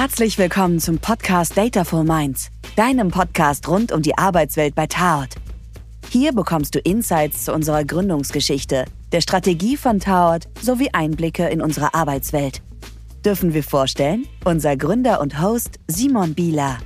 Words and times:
Herzlich 0.00 0.38
willkommen 0.38 0.80
zum 0.80 0.98
Podcast 0.98 1.58
Dataful 1.58 2.04
Minds, 2.04 2.48
deinem 2.74 3.10
Podcast 3.10 3.68
rund 3.68 3.92
um 3.92 4.00
die 4.00 4.16
Arbeitswelt 4.16 4.74
bei 4.74 4.86
Taort. 4.86 5.34
Hier 6.08 6.32
bekommst 6.32 6.74
du 6.74 6.78
Insights 6.78 7.44
zu 7.44 7.52
unserer 7.52 7.84
Gründungsgeschichte, 7.84 8.86
der 9.12 9.20
Strategie 9.20 9.76
von 9.76 10.00
Taort 10.00 10.48
sowie 10.58 10.88
Einblicke 10.94 11.48
in 11.48 11.60
unsere 11.60 11.92
Arbeitswelt. 11.92 12.62
Dürfen 13.26 13.52
wir 13.52 13.62
vorstellen? 13.62 14.26
Unser 14.42 14.74
Gründer 14.78 15.20
und 15.20 15.42
Host 15.42 15.78
Simon 15.86 16.32
Bieler. 16.32 16.78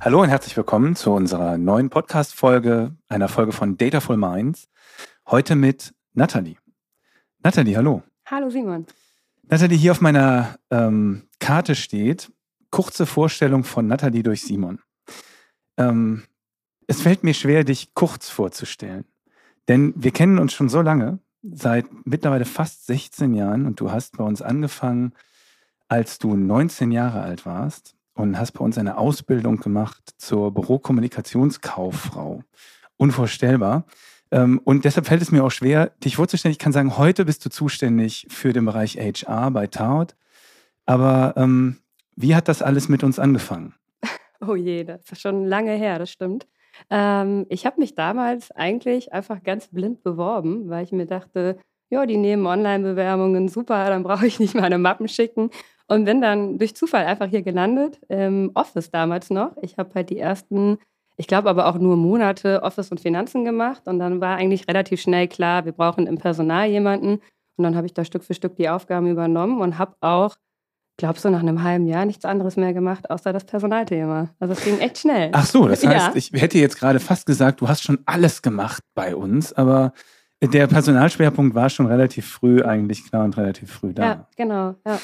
Hallo 0.00 0.22
und 0.22 0.28
herzlich 0.28 0.56
willkommen 0.56 0.94
zu 0.94 1.10
unserer 1.10 1.58
neuen 1.58 1.90
Podcast-Folge, 1.90 2.94
einer 3.08 3.28
Folge 3.28 3.50
von 3.50 3.76
Dataful 3.76 4.16
Minds. 4.16 4.68
Heute 5.26 5.56
mit 5.56 5.92
Nathalie. 6.14 6.56
Nathalie, 7.42 7.76
hallo. 7.76 8.04
Hallo 8.24 8.48
Simon. 8.48 8.86
Nathalie, 9.42 9.76
hier 9.76 9.90
auf 9.90 10.00
meiner 10.00 10.56
ähm, 10.70 11.24
Karte 11.40 11.74
steht, 11.74 12.30
kurze 12.70 13.06
Vorstellung 13.06 13.64
von 13.64 13.88
Nathalie 13.88 14.22
durch 14.22 14.42
Simon. 14.42 14.78
Ähm, 15.76 16.22
es 16.86 17.02
fällt 17.02 17.24
mir 17.24 17.34
schwer, 17.34 17.64
dich 17.64 17.92
kurz 17.92 18.28
vorzustellen. 18.30 19.04
Denn 19.66 19.92
wir 19.96 20.12
kennen 20.12 20.38
uns 20.38 20.52
schon 20.52 20.68
so 20.68 20.80
lange, 20.80 21.18
seit 21.42 21.86
mittlerweile 22.04 22.44
fast 22.44 22.86
16 22.86 23.34
Jahren 23.34 23.66
und 23.66 23.80
du 23.80 23.90
hast 23.90 24.16
bei 24.16 24.22
uns 24.22 24.42
angefangen, 24.42 25.12
als 25.88 26.20
du 26.20 26.36
19 26.36 26.92
Jahre 26.92 27.20
alt 27.20 27.44
warst 27.44 27.97
und 28.18 28.38
hast 28.38 28.52
bei 28.52 28.64
uns 28.64 28.76
eine 28.78 28.98
Ausbildung 28.98 29.58
gemacht 29.58 30.02
zur 30.18 30.52
Bürokommunikationskauffrau. 30.52 32.42
Unvorstellbar. 32.96 33.84
Ähm, 34.30 34.60
und 34.64 34.84
deshalb 34.84 35.06
fällt 35.06 35.22
es 35.22 35.30
mir 35.30 35.44
auch 35.44 35.50
schwer, 35.50 35.92
dich 36.04 36.16
vorzustellen. 36.16 36.52
Ich 36.52 36.58
kann 36.58 36.72
sagen, 36.72 36.98
heute 36.98 37.24
bist 37.24 37.44
du 37.44 37.50
zuständig 37.50 38.26
für 38.28 38.52
den 38.52 38.64
Bereich 38.64 38.96
HR 38.96 39.50
bei 39.52 39.68
Taut. 39.68 40.16
Aber 40.84 41.34
ähm, 41.36 41.78
wie 42.16 42.34
hat 42.34 42.48
das 42.48 42.60
alles 42.60 42.88
mit 42.88 43.02
uns 43.04 43.18
angefangen? 43.18 43.74
Oh 44.40 44.54
je, 44.54 44.84
das 44.84 45.00
ist 45.10 45.20
schon 45.20 45.46
lange 45.46 45.72
her, 45.72 45.98
das 45.98 46.12
stimmt. 46.12 46.46
Ähm, 46.90 47.44
ich 47.48 47.66
habe 47.66 47.80
mich 47.80 47.96
damals 47.96 48.52
eigentlich 48.52 49.12
einfach 49.12 49.42
ganz 49.42 49.66
blind 49.66 50.04
beworben, 50.04 50.68
weil 50.68 50.84
ich 50.84 50.92
mir 50.92 51.06
dachte, 51.06 51.58
ja, 51.90 52.06
die 52.06 52.18
nehmen 52.18 52.46
Online-Bewerbungen, 52.46 53.48
super, 53.48 53.86
dann 53.86 54.04
brauche 54.04 54.28
ich 54.28 54.38
nicht 54.38 54.54
meine 54.54 54.78
Mappen 54.78 55.08
schicken. 55.08 55.50
Und 55.88 56.04
bin 56.04 56.20
dann 56.20 56.58
durch 56.58 56.76
Zufall 56.76 57.06
einfach 57.06 57.28
hier 57.28 57.42
gelandet, 57.42 57.98
im 58.08 58.50
Office 58.54 58.90
damals 58.90 59.30
noch. 59.30 59.56
Ich 59.62 59.78
habe 59.78 59.90
halt 59.94 60.10
die 60.10 60.18
ersten, 60.18 60.78
ich 61.16 61.26
glaube 61.26 61.48
aber 61.48 61.66
auch 61.66 61.78
nur 61.78 61.96
Monate 61.96 62.62
Office 62.62 62.90
und 62.90 63.00
Finanzen 63.00 63.44
gemacht. 63.44 63.82
Und 63.86 63.98
dann 63.98 64.20
war 64.20 64.36
eigentlich 64.36 64.68
relativ 64.68 65.00
schnell 65.00 65.28
klar, 65.28 65.64
wir 65.64 65.72
brauchen 65.72 66.06
im 66.06 66.18
Personal 66.18 66.68
jemanden. 66.68 67.22
Und 67.56 67.64
dann 67.64 67.74
habe 67.74 67.86
ich 67.86 67.94
da 67.94 68.04
Stück 68.04 68.22
für 68.22 68.34
Stück 68.34 68.56
die 68.56 68.68
Aufgaben 68.68 69.10
übernommen 69.10 69.62
und 69.62 69.78
habe 69.78 69.96
auch, 70.02 70.36
glaubst 70.98 71.24
du, 71.24 71.30
nach 71.30 71.40
einem 71.40 71.62
halben 71.62 71.86
Jahr 71.86 72.04
nichts 72.04 72.26
anderes 72.26 72.56
mehr 72.56 72.74
gemacht, 72.74 73.10
außer 73.10 73.32
das 73.32 73.44
Personalthema. 73.44 74.28
Also 74.38 74.52
es 74.52 74.62
ging 74.62 74.78
echt 74.80 74.98
schnell. 74.98 75.30
Ach 75.32 75.46
so, 75.46 75.66
das 75.68 75.86
heißt, 75.86 76.08
ja. 76.08 76.12
ich 76.14 76.32
hätte 76.34 76.58
jetzt 76.58 76.78
gerade 76.78 77.00
fast 77.00 77.24
gesagt, 77.24 77.62
du 77.62 77.68
hast 77.68 77.82
schon 77.82 77.98
alles 78.04 78.42
gemacht 78.42 78.82
bei 78.94 79.16
uns, 79.16 79.54
aber 79.54 79.94
der 80.42 80.66
Personalschwerpunkt 80.66 81.54
war 81.54 81.70
schon 81.70 81.86
relativ 81.86 82.28
früh 82.28 82.62
eigentlich 82.62 83.08
klar 83.08 83.24
und 83.24 83.36
relativ 83.38 83.72
früh 83.72 83.94
da. 83.94 84.04
Ja, 84.04 84.26
genau. 84.36 84.74
Ja. 84.86 84.98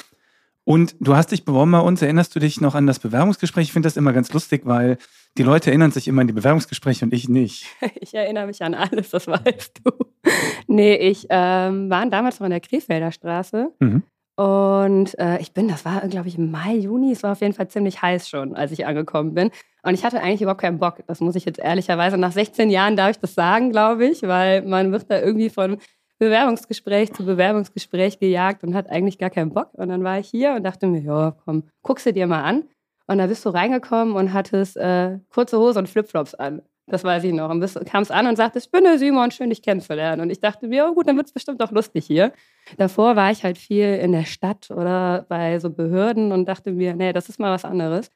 Und 0.64 0.96
du 0.98 1.14
hast 1.14 1.30
dich 1.30 1.44
beworben 1.44 1.72
bei 1.72 1.80
uns. 1.80 2.00
Erinnerst 2.00 2.34
du 2.34 2.40
dich 2.40 2.60
noch 2.60 2.74
an 2.74 2.86
das 2.86 2.98
Bewerbungsgespräch? 2.98 3.64
Ich 3.64 3.72
finde 3.72 3.86
das 3.86 3.96
immer 3.96 4.12
ganz 4.12 4.32
lustig, 4.32 4.62
weil 4.64 4.96
die 5.36 5.42
Leute 5.42 5.70
erinnern 5.70 5.90
sich 5.90 6.08
immer 6.08 6.22
an 6.22 6.26
die 6.26 6.32
Bewerbungsgespräche 6.32 7.04
und 7.04 7.12
ich 7.12 7.28
nicht. 7.28 7.66
Ich 8.00 8.14
erinnere 8.14 8.46
mich 8.46 8.62
an 8.62 8.74
alles, 8.74 9.10
das 9.10 9.26
weißt 9.26 9.80
du. 9.84 9.90
Nee, 10.66 10.96
ich 10.96 11.26
ähm, 11.28 11.90
war 11.90 12.06
damals 12.06 12.40
noch 12.40 12.46
in 12.46 12.50
der 12.50 12.60
Krefelder 12.60 13.12
Straße. 13.12 13.70
Mhm. 13.80 14.02
Und 14.36 15.16
äh, 15.18 15.38
ich 15.38 15.52
bin, 15.52 15.68
das 15.68 15.84
war, 15.84 16.00
glaube 16.08 16.28
ich, 16.28 16.38
im 16.38 16.50
Mai, 16.50 16.74
Juni, 16.74 17.12
es 17.12 17.22
war 17.22 17.32
auf 17.32 17.40
jeden 17.40 17.52
Fall 17.52 17.68
ziemlich 17.68 18.02
heiß 18.02 18.28
schon, 18.28 18.56
als 18.56 18.72
ich 18.72 18.86
angekommen 18.86 19.34
bin. 19.34 19.50
Und 19.82 19.94
ich 19.94 20.04
hatte 20.04 20.20
eigentlich 20.20 20.42
überhaupt 20.42 20.62
keinen 20.62 20.78
Bock. 20.78 21.04
Das 21.06 21.20
muss 21.20 21.36
ich 21.36 21.44
jetzt 21.44 21.60
ehrlicherweise, 21.60 22.16
nach 22.16 22.32
16 22.32 22.70
Jahren 22.70 22.96
darf 22.96 23.10
ich 23.10 23.18
das 23.18 23.34
sagen, 23.34 23.70
glaube 23.70 24.06
ich, 24.06 24.22
weil 24.22 24.62
man 24.62 24.90
wird 24.90 25.10
da 25.10 25.20
irgendwie 25.20 25.50
von 25.50 25.76
Bewerbungsgespräch 26.18 27.12
zu 27.12 27.24
Bewerbungsgespräch 27.24 28.18
gejagt 28.18 28.62
und 28.64 28.74
hat 28.74 28.88
eigentlich 28.88 29.18
gar 29.18 29.30
keinen 29.30 29.52
Bock. 29.52 29.70
Und 29.74 29.88
dann 29.88 30.04
war 30.04 30.18
ich 30.18 30.28
hier 30.28 30.54
und 30.54 30.62
dachte 30.62 30.86
mir, 30.86 31.00
ja, 31.00 31.36
komm, 31.44 31.64
guckst 31.82 32.06
du 32.06 32.12
dir 32.12 32.26
mal 32.26 32.42
an. 32.42 32.64
Und 33.06 33.18
da 33.18 33.26
bist 33.26 33.44
du 33.44 33.50
reingekommen 33.50 34.14
und 34.14 34.32
hattest 34.32 34.76
äh, 34.76 35.18
kurze 35.28 35.58
Hose 35.58 35.78
und 35.78 35.88
Flipflops 35.88 36.34
an. 36.34 36.62
Das 36.86 37.02
weiß 37.02 37.24
ich 37.24 37.32
noch. 37.32 37.50
Und 37.50 37.64
kamst 37.86 38.12
an 38.12 38.26
und 38.26 38.36
sagtest, 38.36 38.66
ich 38.66 38.72
bin 38.72 38.84
der 38.84 38.98
Simon, 38.98 39.30
schön 39.30 39.48
dich 39.48 39.62
kennenzulernen. 39.62 40.20
Und 40.20 40.30
ich 40.30 40.40
dachte 40.40 40.68
mir, 40.68 40.86
oh 40.88 40.94
gut, 40.94 41.08
dann 41.08 41.16
wird 41.16 41.26
es 41.26 41.32
bestimmt 41.32 41.62
auch 41.62 41.70
lustig 41.70 42.06
hier. 42.06 42.32
Davor 42.76 43.16
war 43.16 43.30
ich 43.30 43.42
halt 43.42 43.56
viel 43.56 43.94
in 43.94 44.12
der 44.12 44.24
Stadt 44.24 44.70
oder 44.70 45.24
bei 45.28 45.58
so 45.58 45.70
Behörden 45.70 46.32
und 46.32 46.46
dachte 46.46 46.72
mir, 46.72 46.94
nee, 46.94 47.12
das 47.12 47.28
ist 47.28 47.40
mal 47.40 47.52
was 47.52 47.64
anderes. 47.64 48.10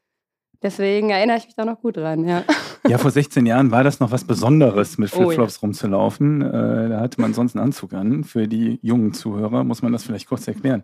Deswegen 0.63 1.11
erinnere 1.11 1.39
ich 1.39 1.47
mich 1.47 1.55
da 1.55 1.65
noch 1.65 1.81
gut 1.81 1.97
dran, 1.97 2.27
ja. 2.27 2.43
Ja, 2.89 2.99
vor 2.99 3.11
16 3.11 3.47
Jahren 3.47 3.71
war 3.71 3.85
das 3.85 4.01
noch 4.01 4.11
was 4.11 4.25
Besonderes, 4.25 4.99
mit 4.99 5.11
Flipflops 5.11 5.55
oh, 5.55 5.59
ja. 5.59 5.61
rumzulaufen. 5.61 6.43
Äh, 6.43 6.89
da 6.89 7.01
hatte 7.01 7.21
man 7.21 7.33
sonst 7.33 7.55
einen 7.55 7.65
Anzug 7.65 7.93
an. 7.93 8.25
Für 8.25 8.49
die 8.49 8.81
jungen 8.83 9.13
Zuhörer 9.13 9.63
muss 9.63 9.83
man 9.83 9.93
das 9.93 10.05
vielleicht 10.05 10.29
kurz 10.29 10.49
erklären. 10.49 10.83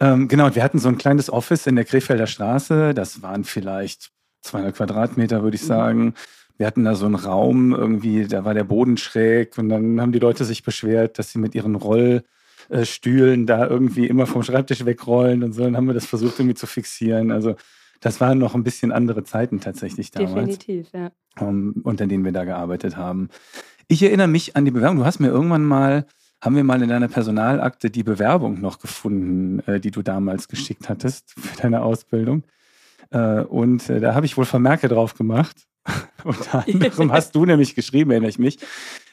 Ähm, 0.00 0.26
genau, 0.26 0.54
wir 0.54 0.62
hatten 0.64 0.78
so 0.78 0.88
ein 0.88 0.98
kleines 0.98 1.30
Office 1.30 1.66
in 1.66 1.76
der 1.76 1.84
Krefelder 1.84 2.26
Straße. 2.26 2.94
Das 2.94 3.22
waren 3.22 3.44
vielleicht 3.44 4.10
200 4.42 4.74
Quadratmeter, 4.74 5.42
würde 5.42 5.56
ich 5.56 5.62
mhm. 5.62 5.68
sagen. 5.68 6.14
Wir 6.56 6.66
hatten 6.66 6.84
da 6.84 6.94
so 6.94 7.06
einen 7.06 7.16
Raum, 7.16 7.74
irgendwie, 7.74 8.26
da 8.26 8.44
war 8.44 8.54
der 8.54 8.64
Boden 8.64 8.96
schräg 8.96 9.58
und 9.58 9.68
dann 9.68 10.00
haben 10.00 10.12
die 10.12 10.20
Leute 10.20 10.44
sich 10.44 10.62
beschwert, 10.62 11.18
dass 11.18 11.32
sie 11.32 11.38
mit 11.38 11.54
ihren 11.54 11.74
Rollstühlen 11.74 13.46
da 13.46 13.66
irgendwie 13.66 14.06
immer 14.06 14.26
vom 14.26 14.42
Schreibtisch 14.42 14.84
wegrollen 14.84 15.42
und 15.42 15.52
so. 15.52 15.62
Dann 15.62 15.76
haben 15.76 15.86
wir 15.86 15.94
das 15.94 16.06
versucht 16.06 16.38
irgendwie 16.38 16.54
zu 16.54 16.66
fixieren. 16.66 17.32
Also 17.32 17.56
das 18.04 18.20
waren 18.20 18.36
noch 18.36 18.54
ein 18.54 18.64
bisschen 18.64 18.92
andere 18.92 19.24
Zeiten 19.24 19.60
tatsächlich 19.60 20.10
damals. 20.10 20.58
Definitiv, 20.58 20.88
ja. 20.92 21.10
Um, 21.40 21.80
unter 21.84 22.06
denen 22.06 22.22
wir 22.22 22.32
da 22.32 22.44
gearbeitet 22.44 22.98
haben. 22.98 23.30
Ich 23.88 24.02
erinnere 24.02 24.28
mich 24.28 24.56
an 24.56 24.66
die 24.66 24.70
Bewerbung. 24.70 24.98
Du 24.98 25.06
hast 25.06 25.20
mir 25.20 25.28
irgendwann 25.28 25.64
mal, 25.64 26.04
haben 26.42 26.54
wir 26.54 26.64
mal 26.64 26.82
in 26.82 26.90
deiner 26.90 27.08
Personalakte 27.08 27.88
die 27.90 28.02
Bewerbung 28.02 28.60
noch 28.60 28.78
gefunden, 28.78 29.60
äh, 29.60 29.80
die 29.80 29.90
du 29.90 30.02
damals 30.02 30.48
geschickt 30.48 30.90
hattest 30.90 31.30
für 31.30 31.56
deine 31.62 31.80
Ausbildung. 31.82 32.44
Äh, 33.10 33.40
und 33.40 33.88
äh, 33.88 34.00
da 34.00 34.14
habe 34.14 34.26
ich 34.26 34.36
wohl 34.36 34.44
Vermerke 34.44 34.88
drauf 34.88 35.14
gemacht. 35.14 35.66
Unter 36.24 36.68
anderem 36.68 37.10
hast 37.10 37.34
du 37.34 37.46
nämlich 37.46 37.74
geschrieben, 37.74 38.10
erinnere 38.10 38.28
ich 38.28 38.38
mich. 38.38 38.58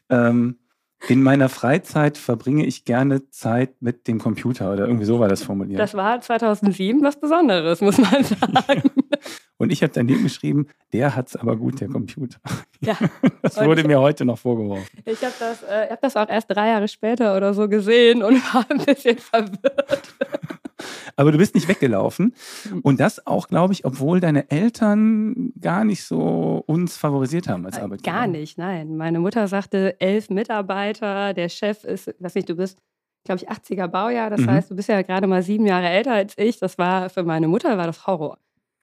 Ähm, 0.10 0.58
in 1.08 1.24
meiner 1.24 1.50
Freizeit 1.50 2.18
verbringe 2.18 2.66
ich 2.66 2.86
gerne 2.86 3.30
Zeit 3.30 3.82
mit 3.82 4.08
dem 4.08 4.20
Computer 4.20 4.72
oder 4.72 4.86
irgendwie 4.86 5.06
so 5.06 5.20
war 5.20 5.28
das 5.28 5.44
formuliert. 5.44 5.80
Das 5.80 5.94
war 5.94 6.22
2007 6.22 7.02
was 7.04 7.20
Besonderes, 7.20 7.82
muss 7.82 7.98
man 7.98 8.24
sagen. 8.24 8.92
Und 9.58 9.72
ich 9.72 9.84
habe 9.84 9.94
daneben 9.94 10.24
geschrieben, 10.24 10.68
der 10.94 11.16
hat 11.16 11.28
es 11.28 11.36
aber 11.36 11.56
gut, 11.56 11.82
der 11.82 11.88
Computer. 11.88 12.40
Ja. 12.80 12.98
Das 13.44 13.58
wurde 13.58 13.84
mir 13.84 14.00
heute 14.00 14.24
noch 14.24 14.38
vorgeworfen. 14.38 14.86
Ich 15.04 15.22
habe 15.24 15.34
das, 15.40 15.64
äh, 15.64 15.90
hab 15.90 16.00
das 16.02 16.16
auch 16.16 16.30
erst 16.30 16.50
drei 16.50 16.70
Jahre 16.70 16.88
später 16.88 17.36
oder 17.36 17.54
so 17.54 17.68
gesehen 17.68 18.24
und 18.24 18.36
war 18.54 18.66
ein 18.70 18.78
bisschen 18.86 19.18
verwirrt. 19.18 20.16
Aber 21.16 21.32
du 21.32 21.38
bist 21.38 21.56
nicht 21.56 21.68
weggelaufen. 21.68 22.34
Und 22.84 23.00
das 23.00 23.26
auch, 23.26 23.48
glaube 23.48 23.74
ich, 23.74 23.86
obwohl 23.86 24.20
deine 24.20 24.50
Eltern 24.50 25.54
gar 25.60 25.84
nicht 25.84 26.04
so 26.04 26.64
uns 26.68 26.98
favorisiert 26.98 27.48
haben 27.48 27.66
als 27.66 27.78
äh, 27.78 27.82
Arbeitgeber. 27.82 28.16
Gar 28.16 28.28
nicht, 28.28 28.58
nein. 28.58 28.98
Meine 28.98 29.20
Mutter 29.20 29.48
sagte, 29.48 30.00
elf 30.00 30.30
Mitarbeiter, 30.30 31.34
der 31.34 31.50
Chef 31.50 31.84
ist, 31.84 32.14
weiß 32.20 32.36
nicht, 32.36 32.50
du 32.50 32.56
bist, 32.56 32.78
glaube 33.26 33.42
ich, 33.42 33.50
80er 33.50 33.88
Baujahr. 33.88 34.30
Das 34.30 34.42
mhm. 34.42 34.52
heißt, 34.52 34.72
du 34.72 34.76
bist 34.76 34.90
ja 34.90 35.02
gerade 35.02 35.28
mal 35.28 35.44
sieben 35.44 35.66
Jahre 35.66 35.90
älter 35.90 36.14
als 36.14 36.38
ich. 36.38 36.60
Das 36.60 36.78
war 36.78 37.10
für 37.10 37.24
meine 37.24 37.48
Mutter 37.48 37.78
war 37.78 37.88
das 37.88 38.08
Horror. 38.08 38.38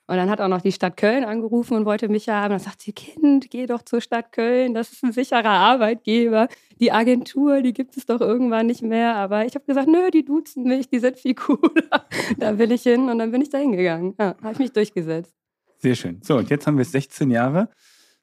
Und 0.09 0.17
dann 0.17 0.31
hat 0.31 0.41
auch 0.41 0.49
noch 0.49 0.63
die 0.63 0.73
Stadt 0.73 0.97
Köln 0.97 1.23
angerufen 1.23 1.77
und 1.77 1.85
wollte 1.85 2.09
mich 2.09 2.31
haben. 2.31 2.51
Dann 2.51 2.61
sagt 2.61 2.81
sie, 2.81 2.93
Kind, 2.93 3.51
geh 3.51 3.67
doch 3.67 3.83
zur 3.83 4.01
Stadt 4.01 4.33
Köln, 4.33 4.73
das 4.73 4.91
ist 4.91 5.05
ein 5.05 5.13
sicherer 5.13 5.45
Arbeitgeber. 5.45 6.49
Die 6.81 6.91
Agentur, 6.91 7.61
die 7.61 7.75
gibt 7.75 7.95
es 7.99 8.07
doch 8.07 8.23
irgendwann 8.23 8.69
nicht 8.69 8.81
mehr. 8.81 9.17
Aber 9.17 9.45
ich 9.45 9.55
habe 9.55 9.67
gesagt, 9.67 9.87
nö, 9.87 10.11
die 10.11 10.25
duzen 10.25 10.65
mich, 10.65 10.89
die 10.89 10.99
sind 10.99 11.19
viel 11.19 11.35
cooler. 11.35 12.07
da 12.39 12.59
will 12.59 12.73
ich 12.73 12.85
hin 12.85 13.11
und 13.11 13.19
dann 13.19 13.31
bin 13.31 13.43
ich 13.43 13.51
da 13.51 13.59
hingegangen. 13.59 14.15
Ja, 14.19 14.35
habe 14.43 14.53
ich 14.53 14.59
mich 14.59 14.73
durchgesetzt. 14.73 15.35
Sehr 15.77 15.95
schön. 15.95 16.21
So, 16.23 16.39
und 16.39 16.49
jetzt 16.49 16.67
haben 16.67 16.79
wir 16.79 16.87
16 16.87 17.31
Jahre 17.31 17.69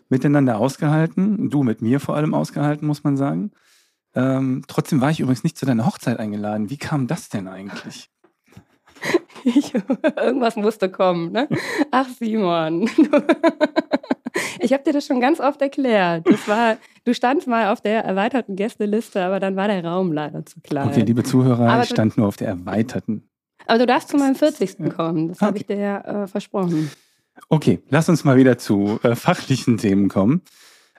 miteinander 0.09 0.57
ausgehalten. 0.57 1.51
Du 1.51 1.61
mit 1.61 1.83
mir 1.83 1.99
vor 1.99 2.15
allem 2.15 2.33
ausgehalten, 2.33 2.87
muss 2.87 3.03
man 3.03 3.15
sagen. 3.15 3.51
Ähm, 4.15 4.63
trotzdem 4.67 5.01
war 5.01 5.11
ich 5.11 5.19
übrigens 5.19 5.43
nicht 5.43 5.57
zu 5.57 5.67
deiner 5.67 5.85
Hochzeit 5.85 6.17
eingeladen. 6.19 6.71
Wie 6.71 6.77
kam 6.77 7.05
das 7.05 7.29
denn 7.29 7.47
eigentlich? 7.47 8.09
Ich, 9.45 9.73
irgendwas 10.17 10.55
musste 10.55 10.89
kommen. 10.89 11.31
Ne? 11.31 11.47
Ach, 11.91 12.07
Simon. 12.19 12.89
Ich 14.59 14.73
habe 14.73 14.83
dir 14.83 14.91
das 14.91 15.05
schon 15.05 15.21
ganz 15.21 15.39
oft 15.39 15.61
erklärt. 15.61 16.27
Das 16.29 16.47
war, 16.47 16.77
du 17.05 17.13
standst 17.13 17.47
mal 17.47 17.71
auf 17.71 17.79
der 17.81 18.03
erweiterten 18.03 18.55
Gästeliste, 18.55 19.23
aber 19.23 19.39
dann 19.39 19.55
war 19.55 19.67
der 19.67 19.85
Raum 19.85 20.11
leider 20.11 20.45
zu 20.45 20.59
klein. 20.61 20.89
Okay, 20.89 21.01
liebe 21.01 21.23
Zuhörer, 21.23 21.69
aber 21.69 21.83
ich 21.83 21.89
stand 21.89 22.17
nur 22.17 22.27
auf 22.27 22.35
der 22.35 22.49
erweiterten. 22.49 23.29
Aber 23.65 23.79
du 23.79 23.85
darfst 23.85 24.09
zu 24.09 24.17
meinem 24.17 24.35
40. 24.35 24.89
kommen. 24.93 25.29
Das 25.29 25.37
okay. 25.37 25.45
habe 25.45 25.57
ich 25.57 25.65
dir 25.65 25.77
ja 25.77 26.23
äh, 26.23 26.27
versprochen. 26.27 26.91
Okay, 27.47 27.81
lass 27.89 28.09
uns 28.09 28.23
mal 28.23 28.37
wieder 28.37 28.57
zu 28.57 28.99
äh, 29.03 29.15
fachlichen 29.15 29.77
Themen 29.77 30.09
kommen. 30.09 30.41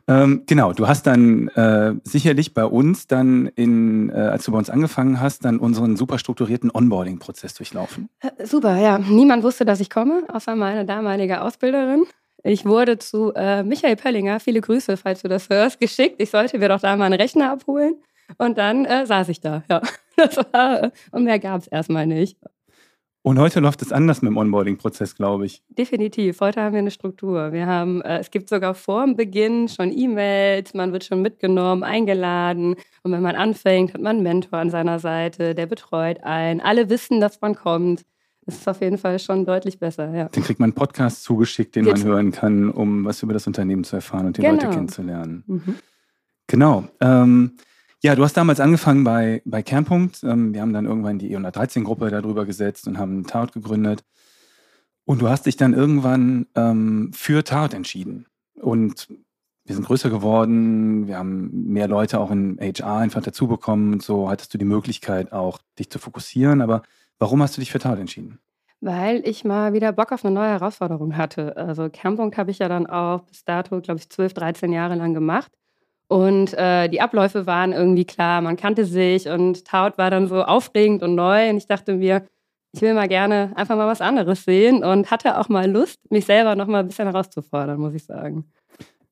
Ähm, 0.09 0.45
genau, 0.47 0.73
du 0.73 0.87
hast 0.87 1.07
dann 1.07 1.49
äh, 1.49 1.95
sicherlich 2.05 2.55
bei 2.55 2.65
uns 2.65 3.07
dann, 3.09 3.47
in, 3.57 4.11
äh, 4.11 4.13
als 4.13 4.45
du 4.45 4.53
bei 4.53 4.59
uns 4.59 4.71
angefangen 4.71 5.21
hast, 5.21 5.45
dann 5.45 5.59
unseren 5.59 5.97
super 5.97 6.19
strukturierten 6.19 6.71
Onboarding-Prozess 6.73 7.55
durchlaufen. 7.55 8.09
Äh, 8.21 8.47
super, 8.47 8.77
ja. 8.77 8.99
Niemand 8.99 9.43
wusste, 9.43 9.65
dass 9.65 9.81
ich 9.81 9.91
komme, 9.91 10.23
außer 10.33 10.55
meine 10.55 10.85
damalige 10.85 11.41
Ausbilderin. 11.41 12.05
Ich 12.45 12.65
wurde 12.65 12.99
zu 12.99 13.33
äh, 13.35 13.65
Michael 13.65 13.97
Pöllinger, 13.97 14.39
viele 14.39 14.61
Grüße, 14.61 14.97
falls 14.97 15.23
du 15.23 15.29
das 15.29 15.49
hörst, 15.49 15.81
geschickt. 15.81 16.23
Ich 16.23 16.31
sollte 16.31 16.59
mir 16.59 16.69
doch 16.69 16.81
da 16.81 16.97
mal 16.97 17.07
einen 17.07 17.21
Rechner 17.21 17.51
abholen. 17.51 17.97
Und 18.39 18.59
dann 18.59 18.85
äh, 18.85 19.07
saß 19.07 19.29
ich 19.29 19.41
da, 19.41 19.65
ja. 19.69 19.83
War, 20.53 20.93
und 21.11 21.25
mehr 21.25 21.39
gab 21.39 21.61
es 21.61 21.67
erstmal 21.67 22.07
nicht. 22.07 22.39
Und 23.27 23.41
heute 23.41 23.59
läuft 23.59 23.83
es 23.83 23.91
anders 23.91 24.23
mit 24.23 24.31
dem 24.31 24.37
Onboarding-Prozess, 24.37 25.17
glaube 25.17 25.47
ich. 25.47 25.61
Definitiv. 25.71 26.41
Heute 26.41 26.63
haben 26.63 26.75
wir 26.75 26.79
eine 26.79 26.93
Struktur. 26.93 27.51
Wir 27.53 27.67
haben, 27.67 28.01
äh, 28.03 28.19
es 28.19 28.31
gibt 28.31 28.49
sogar 28.49 28.73
vor 28.73 29.05
dem 29.05 29.17
Beginn 29.17 29.67
schon 29.67 29.91
E-Mails, 29.91 30.75
man 30.75 30.93
wird 30.93 31.03
schon 31.03 31.23
mitgenommen, 31.23 31.83
eingeladen. 31.83 32.77
Und 33.03 33.11
wenn 33.11 33.23
man 33.23 33.35
anfängt, 33.35 33.95
hat 33.95 34.01
man 34.01 34.15
einen 34.15 34.23
Mentor 34.23 34.61
an 34.61 34.71
seiner 34.71 35.01
Seite, 35.01 35.57
der 35.57 35.67
betreut 35.67 36.23
einen. 36.23 36.61
Alle 36.61 36.89
wissen, 36.89 37.21
dass 37.21 37.41
man 37.41 37.57
kommt. 37.57 38.05
Das 38.43 38.59
ist 38.59 38.69
auf 38.69 38.81
jeden 38.81 38.97
Fall 38.97 39.19
schon 39.19 39.45
deutlich 39.45 39.81
besser, 39.81 40.15
ja. 40.15 40.29
Dann 40.29 40.45
kriegt 40.45 40.61
man 40.61 40.69
einen 40.69 40.75
Podcast 40.75 41.25
zugeschickt, 41.25 41.75
den 41.75 41.85
Jetzt. 41.87 42.05
man 42.05 42.13
hören 42.13 42.31
kann, 42.31 42.71
um 42.71 43.07
was 43.07 43.25
über 43.25 43.33
das 43.33 43.49
Unternehmen 43.49 43.83
zu 43.83 43.97
erfahren 43.97 44.27
und 44.27 44.37
die 44.37 44.43
genau. 44.43 44.55
Leute 44.55 44.71
kennenzulernen. 44.71 45.43
Mhm. 45.49 45.75
Genau. 46.47 46.85
Ähm, 47.01 47.57
ja, 48.03 48.15
du 48.15 48.23
hast 48.23 48.37
damals 48.37 48.61
angefangen 48.61 49.05
bei, 49.05 49.43
bei 49.45 49.63
Kernpunkt. 49.63 50.23
Ähm, 50.23 50.53
wir 50.55 50.61
haben 50.61 50.73
dann 50.73 50.87
irgendwann 50.87 51.19
die 51.19 51.37
E113-Gruppe 51.37 52.11
darüber 52.11 52.45
gesetzt 52.45 52.87
und 52.87 52.99
haben 52.99 53.27
Taut 53.27 53.53
gegründet. 53.53 54.05
Und 55.05 55.23
du 55.23 55.29
hast 55.29 55.47
dich 55.47 55.57
dann 55.57 55.73
irgendwann 55.73 56.47
ähm, 56.55 57.13
für 57.15 57.45
Taut 57.45 57.75
entschieden. 57.75 58.27
Und 58.55 59.09
wir 59.65 59.75
sind 59.75 59.87
größer 59.87 60.11
geworden, 60.11 61.07
wir 61.09 61.19
haben 61.19 61.73
mehr 61.73 61.89
Leute 61.89 62.21
auch 62.21 62.31
in 62.31 62.59
HR 62.61 62.99
einfach 62.99 63.23
dazu 63.23 63.49
bekommen 63.49 63.95
und 63.95 64.03
so 64.03 64.31
hattest 64.31 64.55
du 64.55 64.59
die 64.59 64.65
Möglichkeit 64.65 65.33
auch, 65.33 65.59
dich 65.79 65.91
zu 65.91 65.99
fokussieren. 65.99 66.61
Aber 66.61 66.83
warum 67.19 67.43
hast 67.43 67.57
du 67.57 67.61
dich 67.61 67.73
für 67.73 67.81
Taut 67.81 67.99
entschieden? 67.99 68.39
Weil 68.81 69.27
ich 69.27 69.45
mal 69.45 69.73
wieder 69.73 69.91
Bock 69.93 70.13
auf 70.13 70.25
eine 70.25 70.35
neue 70.35 70.51
Herausforderung 70.51 71.17
hatte. 71.17 71.57
Also 71.57 71.89
Kernpunkt 71.89 72.37
habe 72.37 72.51
ich 72.51 72.59
ja 72.59 72.69
dann 72.69 72.87
auch 72.87 73.23
bis 73.23 73.45
dato, 73.45 73.81
glaube 73.81 73.99
ich, 73.99 74.09
12, 74.09 74.35
13 74.35 74.73
Jahre 74.73 74.95
lang 74.95 75.15
gemacht. 75.15 75.51
Und 76.09 76.55
äh, 76.55 76.89
die 76.89 77.01
Abläufe 77.01 77.47
waren 77.47 77.73
irgendwie 77.73 78.05
klar, 78.05 78.41
man 78.41 78.57
kannte 78.57 78.85
sich 78.85 79.29
und 79.29 79.65
Taut 79.65 79.99
war 79.99 80.11
dann 80.11 80.29
so 80.29 80.43
aufregend 80.45 81.03
und 81.03 81.15
neu. 81.15 81.51
Und 81.51 81.57
ich 81.57 81.67
dachte 81.67 81.95
mir, 81.95 82.27
ich 82.73 82.83
will 82.83 82.95
mal 82.95 83.09
gerne 83.09 83.53
einfach 83.57 83.77
mal 83.77 83.89
was 83.89 84.01
anderes 84.01 84.45
sehen 84.45 84.85
und 84.85 85.11
hatte 85.11 85.39
auch 85.39 85.49
mal 85.49 85.69
Lust, 85.71 85.99
mich 86.11 86.27
selber 86.27 86.55
noch 86.55 86.67
mal 86.67 86.81
ein 86.81 86.87
bisschen 86.87 87.07
herauszufordern, 87.07 87.81
muss 87.81 87.95
ich 87.95 88.05
sagen. 88.05 88.45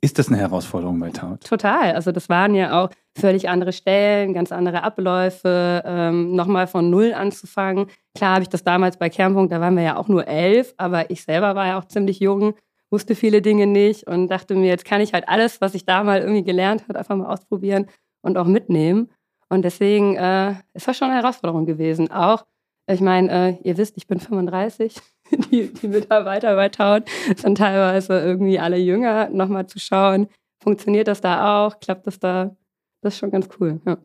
Ist 0.04 0.18
das 0.18 0.28
eine 0.28 0.36
Herausforderung 0.36 1.00
bei 1.00 1.08
Taut? 1.08 1.42
Total. 1.44 1.94
Also 1.94 2.12
das 2.12 2.28
waren 2.28 2.54
ja 2.54 2.84
auch 2.84 2.90
völlig 3.18 3.48
andere 3.48 3.72
Stellen, 3.72 4.34
ganz 4.34 4.52
andere 4.52 4.82
Abläufe, 4.82 5.82
ähm, 5.86 6.36
nochmal 6.36 6.66
von 6.66 6.90
Null 6.90 7.14
anzufangen. 7.14 7.86
Klar 8.14 8.34
habe 8.34 8.42
ich 8.42 8.50
das 8.50 8.62
damals 8.62 8.98
bei 8.98 9.08
Kernpunkt, 9.08 9.50
da 9.50 9.62
waren 9.62 9.76
wir 9.76 9.82
ja 9.82 9.96
auch 9.96 10.08
nur 10.08 10.28
elf, 10.28 10.74
aber 10.76 11.10
ich 11.10 11.24
selber 11.24 11.54
war 11.54 11.66
ja 11.68 11.78
auch 11.78 11.86
ziemlich 11.86 12.20
jung 12.20 12.54
wusste 12.94 13.16
viele 13.16 13.42
Dinge 13.42 13.66
nicht 13.66 14.06
und 14.06 14.28
dachte 14.28 14.54
mir, 14.54 14.68
jetzt 14.68 14.84
kann 14.84 15.00
ich 15.00 15.12
halt 15.12 15.28
alles, 15.28 15.60
was 15.60 15.74
ich 15.74 15.84
da 15.84 16.04
mal 16.04 16.20
irgendwie 16.20 16.44
gelernt 16.44 16.84
habe, 16.88 16.96
einfach 16.96 17.16
mal 17.16 17.26
ausprobieren 17.26 17.86
und 18.22 18.38
auch 18.38 18.46
mitnehmen. 18.46 19.10
Und 19.48 19.62
deswegen 19.62 20.14
äh, 20.14 20.54
ist 20.74 20.86
das 20.86 20.96
schon 20.96 21.10
eine 21.10 21.20
Herausforderung 21.20 21.66
gewesen. 21.66 22.12
Auch, 22.12 22.46
ich 22.86 23.00
meine, 23.00 23.30
äh, 23.32 23.56
ihr 23.64 23.76
wisst, 23.76 23.96
ich 23.96 24.06
bin 24.06 24.20
35. 24.20 24.96
Die, 25.50 25.72
die 25.72 25.88
Mitarbeiter 25.88 26.54
bei 26.54 26.68
Taut 26.68 27.04
sind 27.36 27.56
teilweise 27.56 28.20
irgendwie 28.20 28.58
alle 28.58 28.76
jünger. 28.76 29.30
Nochmal 29.30 29.66
zu 29.66 29.80
schauen, 29.80 30.28
funktioniert 30.62 31.08
das 31.08 31.22
da 31.22 31.66
auch? 31.66 31.80
Klappt 31.80 32.06
das 32.06 32.18
da? 32.18 32.54
Das 33.00 33.14
ist 33.14 33.20
schon 33.20 33.30
ganz 33.30 33.48
cool. 33.58 33.80
Ja. 33.86 33.96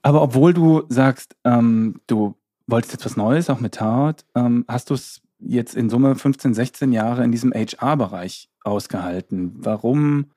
Aber 0.00 0.22
obwohl 0.22 0.54
du 0.54 0.84
sagst, 0.88 1.36
ähm, 1.44 2.00
du 2.06 2.34
wolltest 2.66 2.94
jetzt 2.94 3.04
was 3.04 3.16
Neues, 3.16 3.50
auch 3.50 3.60
mit 3.60 3.74
Taut, 3.74 4.24
ähm, 4.34 4.64
hast 4.68 4.88
du 4.88 4.94
es 4.94 5.20
jetzt 5.44 5.74
in 5.74 5.90
Summe 5.90 6.14
15, 6.14 6.54
16 6.54 6.92
Jahre 6.92 7.24
in 7.24 7.32
diesem 7.32 7.52
HR-Bereich 7.52 8.48
ausgehalten. 8.64 9.52
Warum 9.56 10.30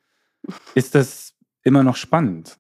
ist 0.74 0.96
das 0.96 1.34
immer 1.64 1.84
noch 1.84 1.96
spannend? 1.96 2.58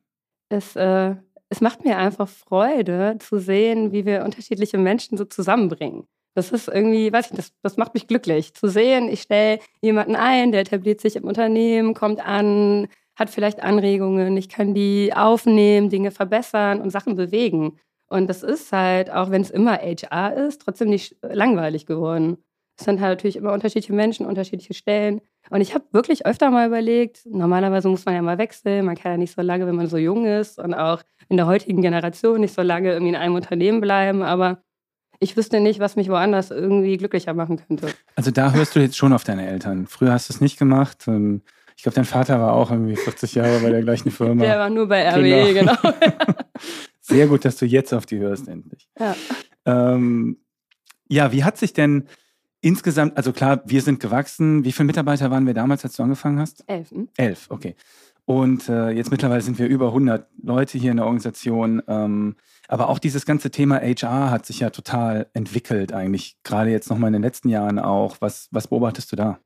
Es, 0.49 0.75
äh, 0.75 1.15
es 1.49 1.61
macht 1.61 1.83
mir 1.83 1.97
einfach 1.97 2.27
Freude 2.27 3.17
zu 3.19 3.39
sehen, 3.39 3.91
wie 3.91 4.05
wir 4.05 4.23
unterschiedliche 4.23 4.77
Menschen 4.77 5.17
so 5.17 5.25
zusammenbringen. 5.25 6.07
Das 6.35 6.51
ist 6.51 6.67
irgendwie, 6.67 7.11
weiß 7.11 7.31
ich, 7.31 7.35
das, 7.35 7.53
das 7.61 7.77
macht 7.77 7.93
mich 7.93 8.07
glücklich. 8.07 8.53
Zu 8.53 8.67
sehen, 8.67 9.07
ich 9.07 9.21
stelle 9.21 9.59
jemanden 9.81 10.15
ein, 10.15 10.51
der 10.51 10.61
etabliert 10.61 10.99
sich 10.99 11.15
im 11.15 11.23
Unternehmen, 11.23 11.93
kommt 11.93 12.19
an, 12.19 12.87
hat 13.15 13.29
vielleicht 13.29 13.61
Anregungen, 13.61 14.35
ich 14.35 14.49
kann 14.49 14.73
die 14.73 15.13
aufnehmen, 15.15 15.89
Dinge 15.89 16.11
verbessern 16.11 16.81
und 16.81 16.89
Sachen 16.89 17.15
bewegen. 17.15 17.79
Und 18.07 18.27
das 18.27 18.43
ist 18.43 18.71
halt, 18.71 19.11
auch 19.11 19.31
wenn 19.31 19.41
es 19.41 19.49
immer 19.49 19.77
HR 19.77 20.35
ist, 20.35 20.61
trotzdem 20.61 20.89
nicht 20.89 21.15
langweilig 21.21 21.85
geworden. 21.85 22.37
Es 22.77 22.85
sind 22.85 22.99
halt 22.99 23.17
natürlich 23.17 23.37
immer 23.37 23.53
unterschiedliche 23.53 23.93
Menschen, 23.93 24.25
unterschiedliche 24.25 24.73
Stellen. 24.73 25.21
Und 25.49 25.61
ich 25.61 25.73
habe 25.73 25.85
wirklich 25.91 26.25
öfter 26.25 26.51
mal 26.51 26.67
überlegt, 26.67 27.25
normalerweise 27.25 27.87
muss 27.87 28.05
man 28.05 28.15
ja 28.15 28.21
mal 28.21 28.37
wechseln, 28.37 28.85
man 28.85 28.95
kann 28.95 29.13
ja 29.13 29.17
nicht 29.17 29.33
so 29.33 29.41
lange, 29.41 29.65
wenn 29.65 29.75
man 29.75 29.87
so 29.87 29.97
jung 29.97 30.25
ist 30.25 30.59
und 30.59 30.73
auch 30.73 31.01
in 31.29 31.37
der 31.37 31.45
heutigen 31.45 31.81
Generation 31.81 32.41
nicht 32.41 32.53
so 32.53 32.61
lange 32.61 32.91
irgendwie 32.91 33.09
in 33.09 33.15
einem 33.15 33.35
Unternehmen 33.35 33.79
bleiben, 33.81 34.23
aber 34.23 34.61
ich 35.19 35.37
wüsste 35.37 35.59
nicht, 35.61 35.79
was 35.79 35.95
mich 35.95 36.09
woanders 36.09 36.51
irgendwie 36.51 36.97
glücklicher 36.97 37.33
machen 37.33 37.61
könnte. 37.65 37.87
Also 38.15 38.31
da 38.31 38.51
hörst 38.51 38.75
du 38.75 38.79
jetzt 38.79 38.97
schon 38.97 39.13
auf 39.13 39.23
deine 39.23 39.47
Eltern. 39.47 39.87
Früher 39.87 40.11
hast 40.11 40.29
du 40.29 40.33
es 40.33 40.41
nicht 40.41 40.59
gemacht. 40.59 41.07
Ich 41.77 41.83
glaube, 41.83 41.95
dein 41.95 42.05
Vater 42.05 42.39
war 42.39 42.53
auch 42.53 42.71
irgendwie 42.71 42.95
40 42.95 43.35
Jahre 43.35 43.59
bei 43.59 43.69
der 43.69 43.81
gleichen 43.81 44.11
Firma. 44.11 44.43
Der 44.43 44.59
war 44.59 44.69
nur 44.69 44.87
bei 44.87 45.07
RWE, 45.07 45.53
genau. 45.53 45.75
genau. 45.81 45.93
Sehr 47.07 47.27
gut, 47.27 47.45
dass 47.45 47.57
du 47.57 47.65
jetzt 47.67 47.93
auf 47.93 48.07
die 48.07 48.17
hörst, 48.17 48.47
endlich. 48.47 48.89
Ja. 48.99 49.15
Ähm, 49.65 50.37
ja, 51.07 51.31
wie 51.31 51.43
hat 51.43 51.57
sich 51.57 51.71
denn 51.71 52.05
insgesamt, 52.61 53.15
also 53.15 53.31
klar, 53.31 53.61
wir 53.65 53.83
sind 53.83 53.99
gewachsen. 53.99 54.63
Wie 54.65 54.71
viele 54.71 54.87
Mitarbeiter 54.87 55.29
waren 55.29 55.45
wir 55.45 55.53
damals, 55.53 55.83
als 55.83 55.95
du 55.95 56.03
angefangen 56.03 56.39
hast? 56.39 56.63
Elf. 56.65 56.89
Hm? 56.89 57.09
Elf, 57.15 57.45
okay. 57.49 57.75
Und 58.25 58.69
äh, 58.69 58.89
jetzt 58.89 59.11
mittlerweile 59.11 59.41
sind 59.41 59.59
wir 59.59 59.67
über 59.67 59.89
100 59.89 60.27
Leute 60.41 60.79
hier 60.79 60.89
in 60.89 60.97
der 60.97 61.05
Organisation. 61.05 61.83
Ähm, 61.87 62.37
aber 62.67 62.89
auch 62.89 62.97
dieses 62.97 63.27
ganze 63.27 63.51
Thema 63.51 63.79
HR 63.79 64.31
hat 64.31 64.47
sich 64.47 64.61
ja 64.61 64.71
total 64.71 65.27
entwickelt 65.33 65.93
eigentlich, 65.93 66.37
gerade 66.43 66.71
jetzt 66.71 66.89
nochmal 66.89 67.09
in 67.09 67.13
den 67.13 67.21
letzten 67.21 67.49
Jahren 67.49 67.77
auch. 67.77 68.17
Was, 68.19 68.47
was 68.49 68.67
beobachtest 68.67 69.11
du 69.11 69.15
da? 69.15 69.39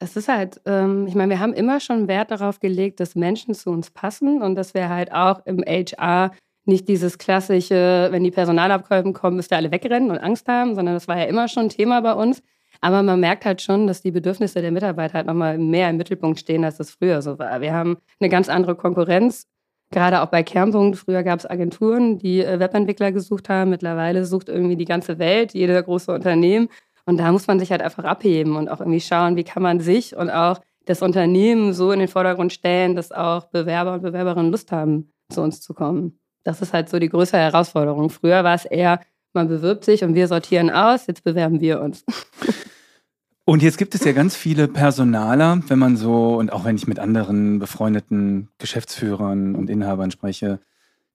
Es 0.00 0.16
ist 0.16 0.26
halt, 0.26 0.60
ähm, 0.66 1.06
ich 1.06 1.14
meine, 1.14 1.34
wir 1.34 1.38
haben 1.38 1.52
immer 1.52 1.78
schon 1.78 2.08
Wert 2.08 2.32
darauf 2.32 2.58
gelegt, 2.58 2.98
dass 2.98 3.14
Menschen 3.14 3.54
zu 3.54 3.70
uns 3.70 3.92
passen 3.92 4.42
und 4.42 4.56
dass 4.56 4.74
wir 4.74 4.88
halt 4.88 5.12
auch 5.12 5.46
im 5.46 5.62
HR 5.62 6.32
nicht 6.66 6.88
dieses 6.88 7.18
klassische, 7.18 8.08
wenn 8.10 8.24
die 8.24 8.30
Personalabkäufe 8.30 9.12
kommen, 9.12 9.36
müsst 9.36 9.52
ihr 9.52 9.56
alle 9.56 9.70
wegrennen 9.70 10.10
und 10.10 10.18
Angst 10.18 10.48
haben, 10.48 10.74
sondern 10.74 10.94
das 10.94 11.08
war 11.08 11.18
ja 11.18 11.24
immer 11.24 11.48
schon 11.48 11.64
ein 11.64 11.68
Thema 11.70 12.00
bei 12.00 12.12
uns. 12.14 12.42
Aber 12.80 13.02
man 13.02 13.20
merkt 13.20 13.44
halt 13.44 13.62
schon, 13.62 13.86
dass 13.86 14.02
die 14.02 14.10
Bedürfnisse 14.10 14.60
der 14.60 14.70
Mitarbeiter 14.70 15.14
halt 15.14 15.26
nochmal 15.26 15.58
mehr 15.58 15.88
im 15.90 15.96
Mittelpunkt 15.96 16.38
stehen, 16.38 16.64
als 16.64 16.76
das 16.76 16.90
früher 16.90 17.22
so 17.22 17.38
war. 17.38 17.60
Wir 17.60 17.72
haben 17.72 17.96
eine 18.20 18.28
ganz 18.28 18.48
andere 18.48 18.74
Konkurrenz, 18.74 19.46
gerade 19.90 20.20
auch 20.22 20.26
bei 20.26 20.42
Kernpunkt. 20.42 20.98
Früher 20.98 21.22
gab 21.22 21.38
es 21.38 21.48
Agenturen, 21.48 22.18
die 22.18 22.42
äh, 22.42 22.58
Webentwickler 22.58 23.12
gesucht 23.12 23.48
haben. 23.48 23.70
Mittlerweile 23.70 24.24
sucht 24.24 24.48
irgendwie 24.48 24.76
die 24.76 24.84
ganze 24.84 25.18
Welt, 25.18 25.54
jeder 25.54 25.82
große 25.82 26.12
Unternehmen. 26.12 26.68
Und 27.06 27.18
da 27.18 27.30
muss 27.32 27.46
man 27.46 27.58
sich 27.60 27.70
halt 27.70 27.82
einfach 27.82 28.04
abheben 28.04 28.56
und 28.56 28.68
auch 28.68 28.80
irgendwie 28.80 29.00
schauen, 29.00 29.36
wie 29.36 29.44
kann 29.44 29.62
man 29.62 29.80
sich 29.80 30.16
und 30.16 30.28
auch 30.28 30.60
das 30.86 31.02
Unternehmen 31.02 31.72
so 31.72 31.92
in 31.92 32.00
den 32.00 32.08
Vordergrund 32.08 32.52
stellen, 32.52 32.96
dass 32.96 33.12
auch 33.12 33.46
Bewerber 33.46 33.94
und 33.94 34.02
Bewerberinnen 34.02 34.50
Lust 34.50 34.72
haben, 34.72 35.12
zu 35.30 35.42
uns 35.42 35.60
zu 35.60 35.74
kommen. 35.74 36.18
Das 36.46 36.62
ist 36.62 36.72
halt 36.72 36.88
so 36.88 37.00
die 37.00 37.08
größere 37.08 37.40
Herausforderung. 37.40 38.08
Früher 38.08 38.44
war 38.44 38.54
es 38.54 38.64
eher, 38.64 39.00
man 39.32 39.48
bewirbt 39.48 39.84
sich 39.84 40.04
und 40.04 40.14
wir 40.14 40.28
sortieren 40.28 40.70
aus, 40.70 41.08
jetzt 41.08 41.24
bewerben 41.24 41.60
wir 41.60 41.80
uns. 41.80 42.04
Und 43.48 43.62
jetzt 43.62 43.78
gibt 43.78 43.94
es 43.94 44.02
ja 44.02 44.10
ganz 44.10 44.34
viele 44.34 44.66
Personaler, 44.66 45.62
wenn 45.68 45.78
man 45.78 45.96
so, 45.96 46.34
und 46.34 46.52
auch 46.52 46.64
wenn 46.64 46.74
ich 46.74 46.88
mit 46.88 46.98
anderen 46.98 47.60
befreundeten 47.60 48.48
Geschäftsführern 48.58 49.54
und 49.54 49.70
Inhabern 49.70 50.10
spreche, 50.10 50.58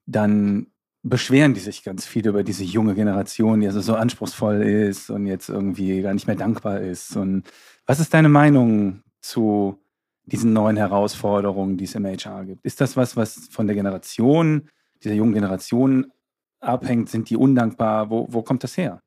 dann 0.06 0.68
beschweren 1.04 1.54
die 1.54 1.60
sich 1.60 1.84
ganz 1.84 2.06
viel 2.06 2.26
über 2.26 2.46
diese 2.46 2.64
junge 2.64 2.96
Generation, 2.96 3.60
die 3.60 3.68
also 3.68 3.82
so 3.82 3.96
anspruchsvoll 3.96 4.62
ist 4.62 5.10
und 5.10 5.28
jetzt 5.28 5.50
irgendwie 5.50 6.02
gar 6.02 6.14
nicht 6.14 6.26
mehr 6.26 6.38
dankbar 6.38 6.80
ist. 6.80 7.18
Und 7.18 7.44
was 7.86 8.00
ist 8.00 8.14
deine 8.14 8.30
Meinung 8.30 9.02
zu 9.20 9.78
diesen 10.24 10.54
neuen 10.54 10.78
Herausforderungen, 10.78 11.76
die 11.76 11.84
es 11.84 11.96
im 11.96 12.06
HR 12.06 12.46
gibt? 12.46 12.64
Ist 12.64 12.80
das 12.80 12.96
was, 12.96 13.18
was 13.18 13.50
von 13.52 13.68
der 13.68 13.76
Generation, 13.76 14.70
dieser 15.04 15.16
jungen 15.16 15.34
Generation 15.34 16.12
abhängt? 16.60 17.10
Sind 17.10 17.30
die 17.30 17.38
undankbar? 17.38 18.10
Wo, 18.10 18.28
wo 18.30 18.42
kommt 18.42 18.64
das 18.64 18.78
her? 18.78 19.02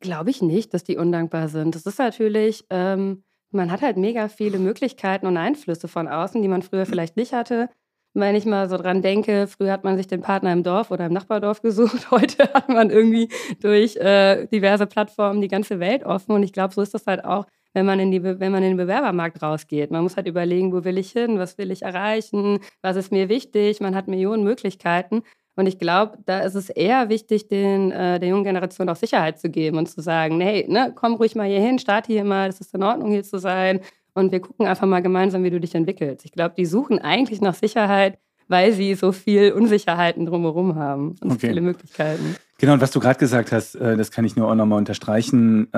Glaube 0.00 0.30
ich 0.30 0.42
nicht, 0.42 0.72
dass 0.74 0.84
die 0.84 0.96
undankbar 0.96 1.48
sind. 1.48 1.74
Das 1.74 1.86
ist 1.86 1.98
natürlich, 1.98 2.64
ähm, 2.70 3.24
man 3.50 3.70
hat 3.70 3.82
halt 3.82 3.96
mega 3.96 4.28
viele 4.28 4.58
Möglichkeiten 4.58 5.26
und 5.26 5.36
Einflüsse 5.36 5.88
von 5.88 6.08
außen, 6.08 6.40
die 6.42 6.48
man 6.48 6.62
früher 6.62 6.86
vielleicht 6.86 7.16
nicht 7.16 7.32
hatte. 7.32 7.68
Wenn 8.16 8.36
ich 8.36 8.46
mal 8.46 8.68
so 8.68 8.76
dran 8.76 9.02
denke, 9.02 9.48
früher 9.48 9.72
hat 9.72 9.82
man 9.82 9.96
sich 9.96 10.06
den 10.06 10.20
Partner 10.20 10.52
im 10.52 10.62
Dorf 10.62 10.92
oder 10.92 11.06
im 11.06 11.12
Nachbardorf 11.12 11.62
gesucht. 11.62 12.10
Heute 12.10 12.44
hat 12.54 12.68
man 12.68 12.90
irgendwie 12.90 13.28
durch 13.60 13.96
äh, 13.96 14.46
diverse 14.46 14.86
Plattformen 14.86 15.40
die 15.40 15.48
ganze 15.48 15.80
Welt 15.80 16.04
offen. 16.04 16.32
Und 16.32 16.44
ich 16.44 16.52
glaube, 16.52 16.72
so 16.72 16.80
ist 16.80 16.94
das 16.94 17.06
halt 17.06 17.24
auch 17.24 17.46
wenn 17.74 17.84
man, 17.84 18.00
in 18.00 18.10
die, 18.10 18.22
wenn 18.22 18.52
man 18.52 18.62
in 18.62 18.70
den 18.70 18.76
Bewerbermarkt 18.76 19.42
rausgeht. 19.42 19.90
Man 19.90 20.02
muss 20.02 20.16
halt 20.16 20.26
überlegen, 20.26 20.72
wo 20.72 20.84
will 20.84 20.96
ich 20.96 21.10
hin, 21.10 21.38
was 21.38 21.58
will 21.58 21.70
ich 21.70 21.82
erreichen, 21.82 22.60
was 22.80 22.96
ist 22.96 23.12
mir 23.12 23.28
wichtig. 23.28 23.80
Man 23.80 23.94
hat 23.94 24.08
Millionen 24.08 24.44
Möglichkeiten. 24.44 25.22
Und 25.56 25.66
ich 25.66 25.78
glaube, 25.78 26.18
da 26.24 26.40
ist 26.40 26.54
es 26.54 26.68
eher 26.70 27.08
wichtig, 27.08 27.48
den, 27.48 27.92
äh, 27.92 28.18
der 28.18 28.28
jungen 28.28 28.44
Generation 28.44 28.88
auch 28.88 28.96
Sicherheit 28.96 29.38
zu 29.38 29.50
geben 29.50 29.78
und 29.78 29.88
zu 29.88 30.00
sagen, 30.00 30.40
hey, 30.40 30.66
ne, 30.68 30.92
komm 30.94 31.14
ruhig 31.14 31.36
mal 31.36 31.46
hier 31.46 31.60
hin, 31.60 31.78
starte 31.78 32.12
hier 32.12 32.24
mal, 32.24 32.48
es 32.48 32.60
ist 32.60 32.74
in 32.74 32.82
Ordnung, 32.82 33.10
hier 33.10 33.22
zu 33.22 33.38
sein. 33.38 33.80
Und 34.14 34.32
wir 34.32 34.40
gucken 34.40 34.66
einfach 34.66 34.86
mal 34.86 35.02
gemeinsam, 35.02 35.44
wie 35.44 35.50
du 35.50 35.60
dich 35.60 35.74
entwickelst. 35.74 36.24
Ich 36.24 36.32
glaube, 36.32 36.54
die 36.56 36.66
suchen 36.66 37.00
eigentlich 37.00 37.40
nach 37.40 37.54
Sicherheit, 37.54 38.18
weil 38.48 38.72
sie 38.72 38.94
so 38.94 39.12
viel 39.12 39.52
Unsicherheiten 39.52 40.26
drumherum 40.26 40.76
haben 40.76 41.10
und 41.20 41.24
okay. 41.24 41.32
so 41.32 41.38
viele 41.38 41.60
Möglichkeiten. 41.60 42.36
Genau, 42.58 42.74
und 42.74 42.80
was 42.80 42.90
du 42.90 43.00
gerade 43.00 43.18
gesagt 43.18 43.52
hast, 43.52 43.74
äh, 43.74 43.96
das 43.96 44.10
kann 44.10 44.24
ich 44.24 44.36
nur 44.36 44.50
auch 44.50 44.54
nochmal 44.54 44.78
unterstreichen. 44.78 45.68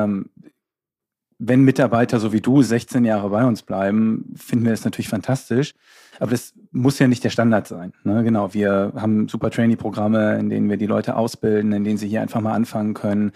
Wenn 1.38 1.62
Mitarbeiter 1.62 2.18
so 2.18 2.32
wie 2.32 2.40
du 2.40 2.62
16 2.62 3.04
Jahre 3.04 3.28
bei 3.28 3.44
uns 3.44 3.62
bleiben, 3.62 4.34
finden 4.36 4.64
wir 4.64 4.72
das 4.72 4.84
natürlich 4.84 5.08
fantastisch. 5.08 5.74
Aber 6.18 6.30
das 6.30 6.54
muss 6.72 6.98
ja 6.98 7.08
nicht 7.08 7.24
der 7.24 7.30
Standard 7.30 7.66
sein. 7.66 7.92
Ne? 8.04 8.24
Genau, 8.24 8.54
wir 8.54 8.92
haben 8.96 9.28
super 9.28 9.50
Trainee-Programme, 9.50 10.38
in 10.38 10.48
denen 10.48 10.70
wir 10.70 10.78
die 10.78 10.86
Leute 10.86 11.16
ausbilden, 11.16 11.72
in 11.72 11.84
denen 11.84 11.98
sie 11.98 12.08
hier 12.08 12.22
einfach 12.22 12.40
mal 12.40 12.54
anfangen 12.54 12.94
können. 12.94 13.32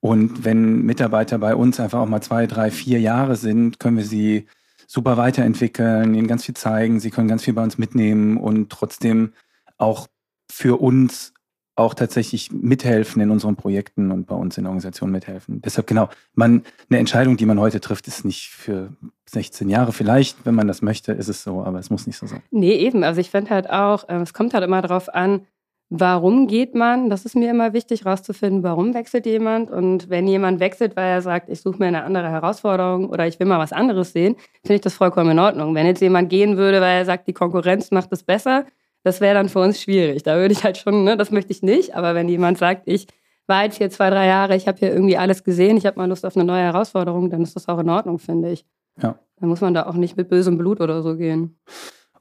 Und 0.00 0.44
wenn 0.44 0.82
Mitarbeiter 0.82 1.38
bei 1.38 1.54
uns 1.54 1.80
einfach 1.80 2.00
auch 2.00 2.08
mal 2.08 2.20
zwei, 2.20 2.46
drei, 2.46 2.70
vier 2.70 3.00
Jahre 3.00 3.36
sind, 3.36 3.78
können 3.78 3.96
wir 3.96 4.04
sie 4.04 4.46
super 4.86 5.16
weiterentwickeln, 5.16 6.14
ihnen 6.14 6.28
ganz 6.28 6.44
viel 6.44 6.56
zeigen, 6.56 6.98
sie 6.98 7.10
können 7.10 7.28
ganz 7.28 7.44
viel 7.44 7.54
bei 7.54 7.62
uns 7.62 7.78
mitnehmen 7.78 8.36
und 8.36 8.70
trotzdem 8.70 9.32
auch 9.76 10.08
für 10.50 10.80
uns 10.80 11.34
auch 11.78 11.94
tatsächlich 11.94 12.50
mithelfen 12.50 13.22
in 13.22 13.30
unseren 13.30 13.56
Projekten 13.56 14.10
und 14.10 14.26
bei 14.26 14.34
uns 14.34 14.58
in 14.58 14.64
der 14.64 14.70
Organisation 14.70 15.10
mithelfen. 15.10 15.62
Deshalb 15.62 15.86
genau, 15.86 16.08
man, 16.34 16.64
eine 16.90 16.98
Entscheidung, 16.98 17.36
die 17.36 17.46
man 17.46 17.60
heute 17.60 17.80
trifft, 17.80 18.08
ist 18.08 18.24
nicht 18.24 18.48
für 18.48 18.92
16 19.30 19.68
Jahre. 19.68 19.92
Vielleicht, 19.92 20.44
wenn 20.44 20.54
man 20.54 20.66
das 20.66 20.82
möchte, 20.82 21.12
ist 21.12 21.28
es 21.28 21.42
so, 21.42 21.62
aber 21.62 21.78
es 21.78 21.90
muss 21.90 22.06
nicht 22.06 22.16
so 22.16 22.26
sein. 22.26 22.42
Nee, 22.50 22.74
eben. 22.74 23.04
Also 23.04 23.20
ich 23.20 23.30
finde 23.30 23.50
halt 23.50 23.70
auch, 23.70 24.08
äh, 24.08 24.16
es 24.16 24.34
kommt 24.34 24.54
halt 24.54 24.64
immer 24.64 24.82
darauf 24.82 25.08
an, 25.14 25.42
warum 25.90 26.48
geht 26.48 26.74
man? 26.74 27.10
Das 27.10 27.24
ist 27.24 27.36
mir 27.36 27.50
immer 27.50 27.72
wichtig, 27.72 28.04
rauszufinden, 28.04 28.62
warum 28.62 28.92
wechselt 28.92 29.24
jemand. 29.26 29.70
Und 29.70 30.10
wenn 30.10 30.26
jemand 30.26 30.60
wechselt, 30.60 30.96
weil 30.96 31.06
er 31.06 31.22
sagt, 31.22 31.48
ich 31.48 31.60
suche 31.60 31.78
mir 31.78 31.86
eine 31.86 32.04
andere 32.04 32.28
Herausforderung 32.28 33.08
oder 33.08 33.26
ich 33.26 33.38
will 33.38 33.46
mal 33.46 33.58
was 33.58 33.72
anderes 33.72 34.12
sehen, 34.12 34.36
finde 34.62 34.74
ich 34.74 34.80
das 34.80 34.94
vollkommen 34.94 35.30
in 35.30 35.38
Ordnung. 35.38 35.74
Wenn 35.74 35.86
jetzt 35.86 36.00
jemand 36.00 36.28
gehen 36.28 36.56
würde, 36.56 36.80
weil 36.80 36.98
er 36.98 37.04
sagt, 37.04 37.28
die 37.28 37.32
Konkurrenz 37.32 37.90
macht 37.90 38.12
es 38.12 38.22
besser, 38.22 38.66
das 39.04 39.20
wäre 39.20 39.34
dann 39.34 39.48
für 39.48 39.60
uns 39.60 39.80
schwierig. 39.80 40.22
Da 40.22 40.36
würde 40.36 40.52
ich 40.52 40.64
halt 40.64 40.76
schon, 40.76 41.04
ne, 41.04 41.16
das 41.16 41.30
möchte 41.30 41.52
ich 41.52 41.62
nicht. 41.62 41.94
Aber 41.94 42.14
wenn 42.14 42.28
jemand 42.28 42.58
sagt, 42.58 42.82
ich 42.86 43.06
war 43.46 43.64
jetzt 43.64 43.78
hier 43.78 43.90
zwei, 43.90 44.10
drei 44.10 44.26
Jahre, 44.26 44.56
ich 44.56 44.68
habe 44.68 44.78
hier 44.78 44.92
irgendwie 44.92 45.16
alles 45.16 45.44
gesehen, 45.44 45.76
ich 45.76 45.86
habe 45.86 45.98
mal 45.98 46.08
Lust 46.08 46.26
auf 46.26 46.36
eine 46.36 46.44
neue 46.44 46.62
Herausforderung, 46.62 47.30
dann 47.30 47.42
ist 47.42 47.56
das 47.56 47.68
auch 47.68 47.78
in 47.78 47.88
Ordnung, 47.88 48.18
finde 48.18 48.50
ich. 48.50 48.66
Ja. 49.00 49.18
Dann 49.36 49.48
muss 49.48 49.60
man 49.60 49.74
da 49.74 49.86
auch 49.86 49.94
nicht 49.94 50.16
mit 50.16 50.28
bösem 50.28 50.58
Blut 50.58 50.80
oder 50.80 51.02
so 51.02 51.16
gehen. 51.16 51.58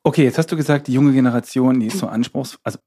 Okay, 0.03 0.23
jetzt 0.23 0.37
hast 0.37 0.51
du 0.51 0.55
gesagt, 0.55 0.87
die 0.87 0.93
junge 0.93 1.11
Generation, 1.11 1.81
die 1.81 1.87
ist 1.87 1.97
so 1.97 2.07
anspruchsvoll, 2.07 2.61
also 2.63 2.79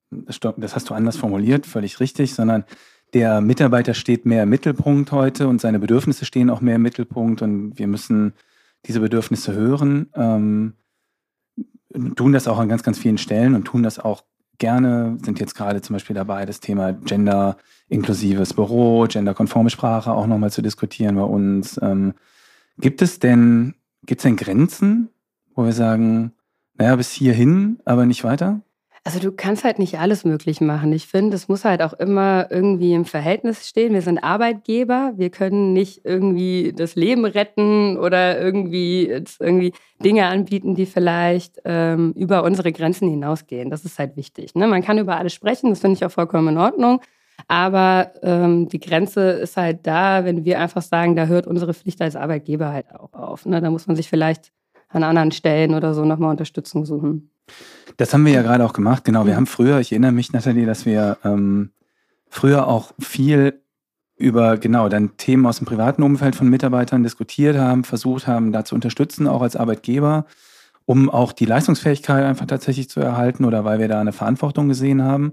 das 0.56 0.74
hast 0.74 0.88
du 0.88 0.94
anders 0.94 1.18
formuliert, 1.18 1.66
völlig 1.66 2.00
richtig, 2.00 2.34
sondern 2.34 2.64
der 3.12 3.40
Mitarbeiter 3.40 3.92
steht 3.92 4.24
mehr 4.24 4.44
im 4.44 4.48
Mittelpunkt 4.48 5.12
heute 5.12 5.48
und 5.48 5.60
seine 5.60 5.78
Bedürfnisse 5.78 6.24
stehen 6.24 6.48
auch 6.48 6.60
mehr 6.60 6.76
im 6.76 6.82
Mittelpunkt 6.82 7.42
und 7.42 7.78
wir 7.78 7.88
müssen 7.88 8.32
diese 8.86 9.00
Bedürfnisse 9.00 9.52
hören. 9.52 10.08
Ähm, 10.14 10.74
tun 12.16 12.32
das 12.32 12.48
auch 12.48 12.58
an 12.58 12.68
ganz, 12.68 12.82
ganz 12.82 12.98
vielen 12.98 13.18
Stellen 13.18 13.54
und 13.54 13.64
tun 13.64 13.82
das 13.82 13.98
auch 13.98 14.24
gerne, 14.58 15.18
sind 15.24 15.40
jetzt 15.40 15.54
gerade 15.54 15.80
zum 15.82 15.94
Beispiel 15.94 16.14
dabei, 16.14 16.46
das 16.46 16.60
Thema 16.60 16.92
Gender 16.92 17.56
inklusives 17.88 18.54
Büro, 18.54 19.06
genderkonforme 19.08 19.70
Sprache 19.70 20.12
auch 20.12 20.26
nochmal 20.26 20.52
zu 20.52 20.62
diskutieren 20.62 21.16
bei 21.16 21.22
uns. 21.22 21.80
Ähm, 21.82 22.14
gibt 22.78 23.02
es 23.02 23.18
denn, 23.18 23.74
gibt 24.06 24.20
es 24.20 24.22
denn 24.22 24.36
Grenzen, 24.36 25.08
wo 25.54 25.64
wir 25.64 25.72
sagen, 25.72 26.32
naja, 26.74 26.94
bis 26.96 27.10
hierhin, 27.10 27.80
aber 27.84 28.06
nicht 28.06 28.22
weiter? 28.22 28.60
Also 29.02 29.18
du 29.18 29.32
kannst 29.32 29.64
halt 29.64 29.78
nicht 29.78 29.98
alles 29.98 30.26
möglich 30.26 30.60
machen. 30.60 30.92
Ich 30.92 31.06
finde, 31.06 31.34
es 31.34 31.48
muss 31.48 31.64
halt 31.64 31.80
auch 31.80 31.94
immer 31.94 32.48
irgendwie 32.50 32.92
im 32.92 33.06
Verhältnis 33.06 33.66
stehen. 33.66 33.94
Wir 33.94 34.02
sind 34.02 34.18
Arbeitgeber, 34.18 35.14
wir 35.16 35.30
können 35.30 35.72
nicht 35.72 36.02
irgendwie 36.04 36.74
das 36.76 36.96
Leben 36.96 37.24
retten 37.24 37.96
oder 37.96 38.38
irgendwie 38.38 39.08
jetzt 39.08 39.40
irgendwie 39.40 39.72
Dinge 40.04 40.26
anbieten, 40.26 40.74
die 40.74 40.84
vielleicht 40.84 41.62
ähm, 41.64 42.12
über 42.12 42.44
unsere 42.44 42.72
Grenzen 42.72 43.08
hinausgehen. 43.08 43.70
Das 43.70 43.86
ist 43.86 43.98
halt 43.98 44.16
wichtig. 44.16 44.54
Ne? 44.54 44.66
Man 44.66 44.82
kann 44.82 44.98
über 44.98 45.16
alles 45.16 45.32
sprechen, 45.32 45.70
das 45.70 45.80
finde 45.80 45.96
ich 45.96 46.04
auch 46.04 46.12
vollkommen 46.12 46.48
in 46.48 46.58
Ordnung. 46.58 47.00
Aber 47.48 48.12
ähm, 48.22 48.68
die 48.68 48.80
Grenze 48.80 49.30
ist 49.30 49.56
halt 49.56 49.86
da, 49.86 50.26
wenn 50.26 50.44
wir 50.44 50.60
einfach 50.60 50.82
sagen, 50.82 51.16
da 51.16 51.24
hört 51.24 51.46
unsere 51.46 51.72
Pflicht 51.72 52.02
als 52.02 52.16
Arbeitgeber 52.16 52.70
halt 52.70 52.94
auch 52.94 53.14
auf. 53.14 53.46
Ne? 53.46 53.62
Da 53.62 53.70
muss 53.70 53.86
man 53.86 53.96
sich 53.96 54.10
vielleicht 54.10 54.52
an 54.88 55.04
anderen 55.04 55.32
Stellen 55.32 55.74
oder 55.74 55.94
so 55.94 56.04
nochmal 56.04 56.30
Unterstützung 56.30 56.84
suchen. 56.84 57.30
Das 57.96 58.14
haben 58.14 58.24
wir 58.24 58.32
ja 58.32 58.42
gerade 58.42 58.64
auch 58.64 58.72
gemacht. 58.72 59.04
Genau, 59.04 59.26
wir 59.26 59.36
haben 59.36 59.46
früher, 59.46 59.80
ich 59.80 59.92
erinnere 59.92 60.12
mich, 60.12 60.32
Nathalie, 60.32 60.66
dass 60.66 60.86
wir 60.86 61.18
ähm, 61.24 61.70
früher 62.28 62.66
auch 62.66 62.92
viel 62.98 63.60
über 64.16 64.58
genau 64.58 64.88
dann 64.88 65.16
Themen 65.16 65.46
aus 65.46 65.58
dem 65.58 65.66
privaten 65.66 66.02
Umfeld 66.02 66.36
von 66.36 66.48
Mitarbeitern 66.48 67.02
diskutiert 67.02 67.56
haben, 67.56 67.84
versucht 67.84 68.26
haben, 68.26 68.52
da 68.52 68.64
zu 68.64 68.74
unterstützen, 68.74 69.26
auch 69.26 69.42
als 69.42 69.56
Arbeitgeber, 69.56 70.26
um 70.84 71.08
auch 71.08 71.32
die 71.32 71.46
Leistungsfähigkeit 71.46 72.24
einfach 72.24 72.46
tatsächlich 72.46 72.90
zu 72.90 73.00
erhalten 73.00 73.44
oder 73.44 73.64
weil 73.64 73.78
wir 73.78 73.88
da 73.88 74.00
eine 74.00 74.12
Verantwortung 74.12 74.68
gesehen 74.68 75.02
haben. 75.02 75.32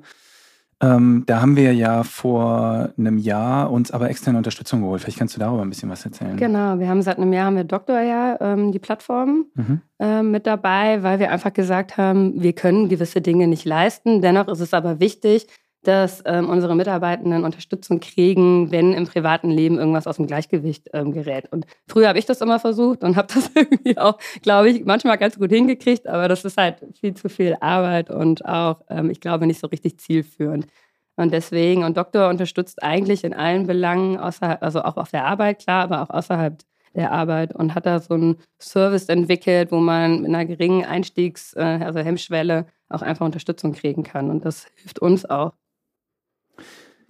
Ähm, 0.82 1.24
da 1.26 1.42
haben 1.42 1.56
wir 1.56 1.74
ja 1.74 2.04
vor 2.04 2.90
einem 2.98 3.18
Jahr 3.18 3.72
uns 3.72 3.90
aber 3.90 4.10
externe 4.10 4.38
Unterstützung 4.38 4.82
geholt. 4.82 5.02
Vielleicht 5.02 5.18
kannst 5.18 5.36
du 5.36 5.40
darüber 5.40 5.64
ein 5.64 5.70
bisschen 5.70 5.90
was 5.90 6.06
erzählen. 6.06 6.38
Genau, 6.38 6.78
wir 6.78 6.88
haben 6.88 7.02
seit 7.02 7.18
einem 7.18 7.34
Jahr 7.34 7.48
haben 7.48 7.56
wir 7.56 7.64
Doktor 7.64 8.00
ja 8.02 8.38
ähm, 8.40 8.72
die 8.72 8.80
Plattform 8.80 9.46
mhm. 9.56 9.82
ähm, 10.00 10.32
mit 10.32 10.46
dabei, 10.46 11.02
weil 11.02 11.20
wir 11.20 11.32
einfach 11.32 11.54
gesagt 11.54 11.98
haben, 11.98 12.42
wir 12.42 12.54
können 12.54 12.90
gewisse 12.90 13.22
Dinge 13.22 13.48
nicht 13.48 13.66
leisten. 13.66 14.22
Dennoch 14.22 14.48
ist 14.48 14.60
es 14.60 14.74
aber 14.76 15.00
wichtig, 15.00 15.48
dass 15.84 16.22
ähm, 16.26 16.50
unsere 16.50 16.76
Mitarbeitenden 16.76 17.44
Unterstützung 17.44 18.00
kriegen, 18.00 18.72
wenn 18.72 18.94
im 18.94 19.06
privaten 19.06 19.50
Leben 19.50 19.78
irgendwas 19.78 20.08
aus 20.08 20.18
dem 20.18 20.28
Gleichgewicht 20.28 20.90
ähm, 20.94 21.14
gerät. 21.14 21.52
Und 21.52 21.66
früher 21.88 22.10
habe 22.10 22.20
ich 22.20 22.26
das 22.26 22.42
immer 22.42 22.60
versucht 22.60 23.04
und 23.04 23.16
habe 23.16 23.28
das 23.34 23.52
irgendwie 23.56 23.98
auch, 23.98 24.18
glaube 24.42 24.70
ich, 24.70 24.86
manchmal 24.86 25.18
ganz 25.18 25.38
gut 25.38 25.52
hingekriegt, 25.52 26.08
aber 26.08 26.28
das 26.28 26.44
ist 26.46 26.58
halt 26.58 26.84
viel 27.00 27.14
zu 27.14 27.30
viel 27.30 27.56
Arbeit 27.62 28.10
und 28.10 28.46
auch, 28.46 28.82
ähm, 28.90 29.10
ich 29.10 29.22
glaube, 29.22 29.48
nicht 29.48 29.60
so 29.60 29.68
richtig 29.68 30.00
zielführend. 30.00 30.68
Und 31.16 31.34
deswegen, 31.34 31.84
und 31.84 31.98
Doktor 31.98 32.30
unterstützt 32.30 32.84
eigentlich 32.84 33.24
in 33.24 33.34
allen 33.34 33.66
Belangen, 33.66 34.18
außerhalb, 34.18 34.62
also 34.62 34.84
auch 34.84 34.98
auf 34.98 35.10
der 35.10 35.26
Arbeit, 35.26 35.60
klar, 35.60 35.84
aber 35.84 36.04
auch 36.04 36.10
außerhalb 36.12 36.60
der 36.98 37.12
Arbeit 37.12 37.56
und 37.56 37.76
hat 37.76 37.86
da 37.86 38.00
so 38.00 38.16
einen 38.16 38.38
Service 38.60 39.06
entwickelt, 39.06 39.72
wo 39.72 39.78
man 39.78 40.22
mit 40.22 40.28
einer 40.28 40.46
geringen 40.46 40.84
Einstiegs-, 40.84 41.54
äh, 41.56 41.80
also 41.84 42.00
Hemmschwelle 42.00 42.66
auch 42.90 43.02
einfach 43.02 43.26
Unterstützung 43.26 43.74
kriegen 43.74 44.04
kann. 44.04 44.30
Und 44.30 44.46
das 44.46 44.68
hilft 44.76 45.00
uns 45.00 45.26
auch. 45.26 45.54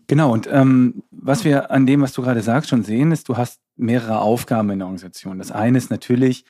Genau, 0.07 0.31
und 0.31 0.47
ähm, 0.49 1.03
was 1.11 1.43
wir 1.43 1.69
an 1.69 1.85
dem, 1.85 2.01
was 2.01 2.13
du 2.13 2.21
gerade 2.21 2.41
sagst, 2.41 2.69
schon 2.69 2.83
sehen, 2.83 3.11
ist, 3.11 3.27
du 3.27 3.35
hast 3.35 3.59
mehrere 3.75 4.21
Aufgaben 4.21 4.69
in 4.69 4.79
der 4.79 4.87
Organisation. 4.87 5.37
Das 5.37 5.51
eine 5.51 5.77
ist 5.77 5.91
natürlich 5.91 6.45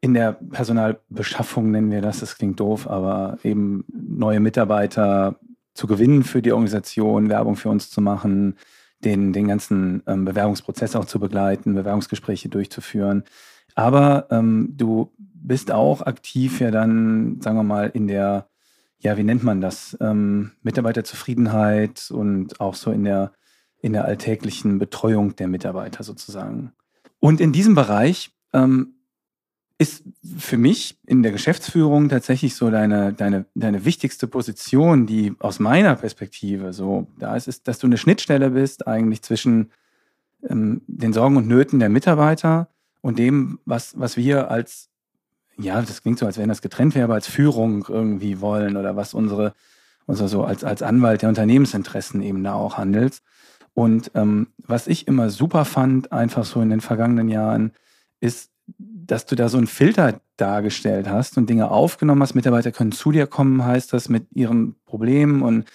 in 0.00 0.14
der 0.14 0.32
Personalbeschaffung, 0.32 1.70
nennen 1.70 1.90
wir 1.90 2.00
das, 2.00 2.20
das 2.20 2.36
klingt 2.36 2.60
doof, 2.60 2.88
aber 2.88 3.38
eben 3.42 3.84
neue 3.88 4.40
Mitarbeiter 4.40 5.38
zu 5.74 5.86
gewinnen 5.86 6.24
für 6.24 6.40
die 6.40 6.52
Organisation, 6.52 7.28
Werbung 7.28 7.56
für 7.56 7.68
uns 7.68 7.90
zu 7.90 8.00
machen, 8.00 8.56
den, 9.04 9.32
den 9.32 9.48
ganzen 9.48 10.02
ähm, 10.06 10.24
Bewerbungsprozess 10.24 10.96
auch 10.96 11.04
zu 11.04 11.20
begleiten, 11.20 11.74
Bewerbungsgespräche 11.74 12.48
durchzuführen. 12.48 13.24
Aber 13.74 14.28
ähm, 14.30 14.74
du 14.76 15.12
bist 15.18 15.70
auch 15.72 16.00
aktiv 16.02 16.60
ja 16.60 16.70
dann, 16.70 17.40
sagen 17.40 17.56
wir 17.56 17.64
mal, 17.64 17.90
in 17.92 18.06
der 18.06 18.48
ja, 19.04 19.16
wie 19.18 19.22
nennt 19.22 19.44
man 19.44 19.60
das? 19.60 19.96
Ähm, 20.00 20.52
Mitarbeiterzufriedenheit 20.62 22.10
und 22.10 22.58
auch 22.60 22.74
so 22.74 22.90
in 22.90 23.04
der, 23.04 23.32
in 23.80 23.92
der 23.92 24.06
alltäglichen 24.06 24.78
Betreuung 24.78 25.36
der 25.36 25.46
Mitarbeiter 25.46 26.02
sozusagen. 26.02 26.72
Und 27.20 27.40
in 27.40 27.52
diesem 27.52 27.74
Bereich 27.74 28.32
ähm, 28.54 28.94
ist 29.76 30.04
für 30.38 30.56
mich 30.56 30.98
in 31.06 31.22
der 31.22 31.32
Geschäftsführung 31.32 32.08
tatsächlich 32.08 32.54
so 32.54 32.70
deine, 32.70 33.12
deine, 33.12 33.44
deine 33.54 33.84
wichtigste 33.84 34.26
Position, 34.26 35.06
die 35.06 35.34
aus 35.38 35.58
meiner 35.58 35.96
Perspektive 35.96 36.72
so 36.72 37.06
da 37.18 37.36
ist, 37.36 37.46
ist, 37.46 37.68
dass 37.68 37.78
du 37.78 37.86
eine 37.86 37.98
Schnittstelle 37.98 38.50
bist 38.50 38.86
eigentlich 38.86 39.20
zwischen 39.20 39.70
ähm, 40.48 40.80
den 40.86 41.12
Sorgen 41.12 41.36
und 41.36 41.46
Nöten 41.46 41.78
der 41.78 41.90
Mitarbeiter 41.90 42.68
und 43.02 43.18
dem, 43.18 43.58
was, 43.66 43.98
was 43.98 44.16
wir 44.16 44.50
als 44.50 44.88
ja, 45.58 45.80
das 45.80 46.02
klingt 46.02 46.18
so, 46.18 46.26
als 46.26 46.38
wenn 46.38 46.48
das 46.48 46.62
getrennt 46.62 46.94
wäre, 46.94 47.04
aber 47.04 47.14
als 47.14 47.28
Führung 47.28 47.86
irgendwie 47.88 48.40
wollen 48.40 48.76
oder 48.76 48.96
was 48.96 49.14
unsere, 49.14 49.54
unser 50.06 50.28
so 50.28 50.44
als, 50.44 50.64
als 50.64 50.82
Anwalt 50.82 51.22
der 51.22 51.28
Unternehmensinteressen 51.28 52.22
eben 52.22 52.42
da 52.42 52.54
auch 52.54 52.76
handelt. 52.76 53.20
Und 53.74 54.10
ähm, 54.14 54.48
was 54.58 54.86
ich 54.86 55.08
immer 55.08 55.30
super 55.30 55.64
fand, 55.64 56.12
einfach 56.12 56.44
so 56.44 56.60
in 56.60 56.70
den 56.70 56.80
vergangenen 56.80 57.28
Jahren, 57.28 57.72
ist, 58.20 58.50
dass 58.68 59.26
du 59.26 59.36
da 59.36 59.48
so 59.48 59.58
einen 59.58 59.66
Filter 59.66 60.20
dargestellt 60.36 61.08
hast 61.08 61.36
und 61.36 61.50
Dinge 61.50 61.70
aufgenommen 61.70 62.22
hast. 62.22 62.34
Mitarbeiter 62.34 62.72
können 62.72 62.92
zu 62.92 63.12
dir 63.12 63.26
kommen, 63.26 63.64
heißt 63.64 63.92
das, 63.92 64.08
mit 64.08 64.26
ihren 64.32 64.76
Problemen. 64.86 65.42
Und 65.42 65.66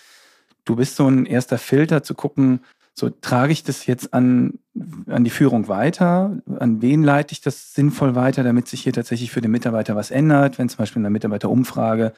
du 0.65 0.75
bist 0.75 0.95
so 0.95 1.07
ein 1.07 1.25
erster 1.25 1.57
Filter 1.57 2.03
zu 2.03 2.15
gucken, 2.15 2.61
So 2.99 3.09
trage 3.09 3.53
ich 3.53 3.63
das 3.63 3.85
jetzt 3.85 4.13
an, 4.13 4.59
an 5.07 5.23
die 5.23 5.29
Führung 5.29 5.69
weiter? 5.69 6.37
An 6.59 6.81
wen 6.81 7.01
leite 7.01 7.31
ich 7.31 7.39
das 7.39 7.73
sinnvoll 7.73 8.13
weiter, 8.13 8.43
damit 8.43 8.67
sich 8.67 8.81
hier 8.81 8.91
tatsächlich 8.91 9.31
für 9.31 9.39
den 9.39 9.51
Mitarbeiter 9.51 9.95
was 9.95 10.11
ändert? 10.11 10.59
Wenn 10.59 10.67
zum 10.67 10.79
Beispiel 10.79 10.99
in 10.99 11.05
einer 11.05 11.13
Mitarbeiterumfrage 11.13 12.11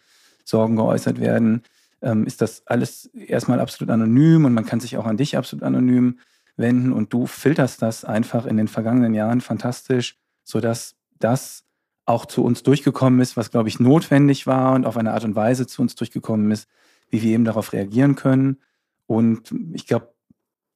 Sorgen 0.44 0.78
geäußert 0.78 1.20
werden, 1.20 1.62
ähm, 2.02 2.26
ist 2.26 2.42
das 2.42 2.66
alles 2.66 3.12
erstmal 3.14 3.60
absolut 3.60 3.92
anonym 3.92 4.46
und 4.46 4.56
man 4.56 4.66
kann 4.66 4.80
sich 4.80 4.98
auch 4.98 5.06
an 5.06 5.18
dich 5.18 5.38
absolut 5.38 5.64
anonym 5.64 6.18
wenden 6.58 6.94
und 6.94 7.14
du 7.14 7.28
filterst 7.28 7.84
das 7.84 8.04
einfach 8.04 8.48
in 8.48 8.58
den 8.58 8.68
vergangenen 8.68 9.14
Jahren 9.14 9.42
fantastisch, 9.42 10.18
sodass 10.44 10.96
das 11.20 11.64
auch 12.08 12.26
zu 12.26 12.44
uns 12.44 12.64
durchgekommen 12.64 13.20
ist, 13.20 13.38
was, 13.38 13.52
glaube 13.52 13.70
ich, 13.70 13.80
notwendig 13.80 14.48
war 14.48 14.74
und 14.74 14.88
auf 14.88 14.98
eine 14.98 15.14
Art 15.14 15.26
und 15.26 15.36
Weise 15.36 15.68
zu 15.68 15.84
uns 15.84 15.94
durchgekommen 15.94 16.50
ist, 16.50 16.68
wie 17.12 17.22
wir 17.22 17.34
eben 17.34 17.46
darauf 17.46 17.72
reagieren 17.72 18.16
können. 18.16 18.58
Und 19.06 19.54
ich 19.74 19.86
glaube, 19.86 20.12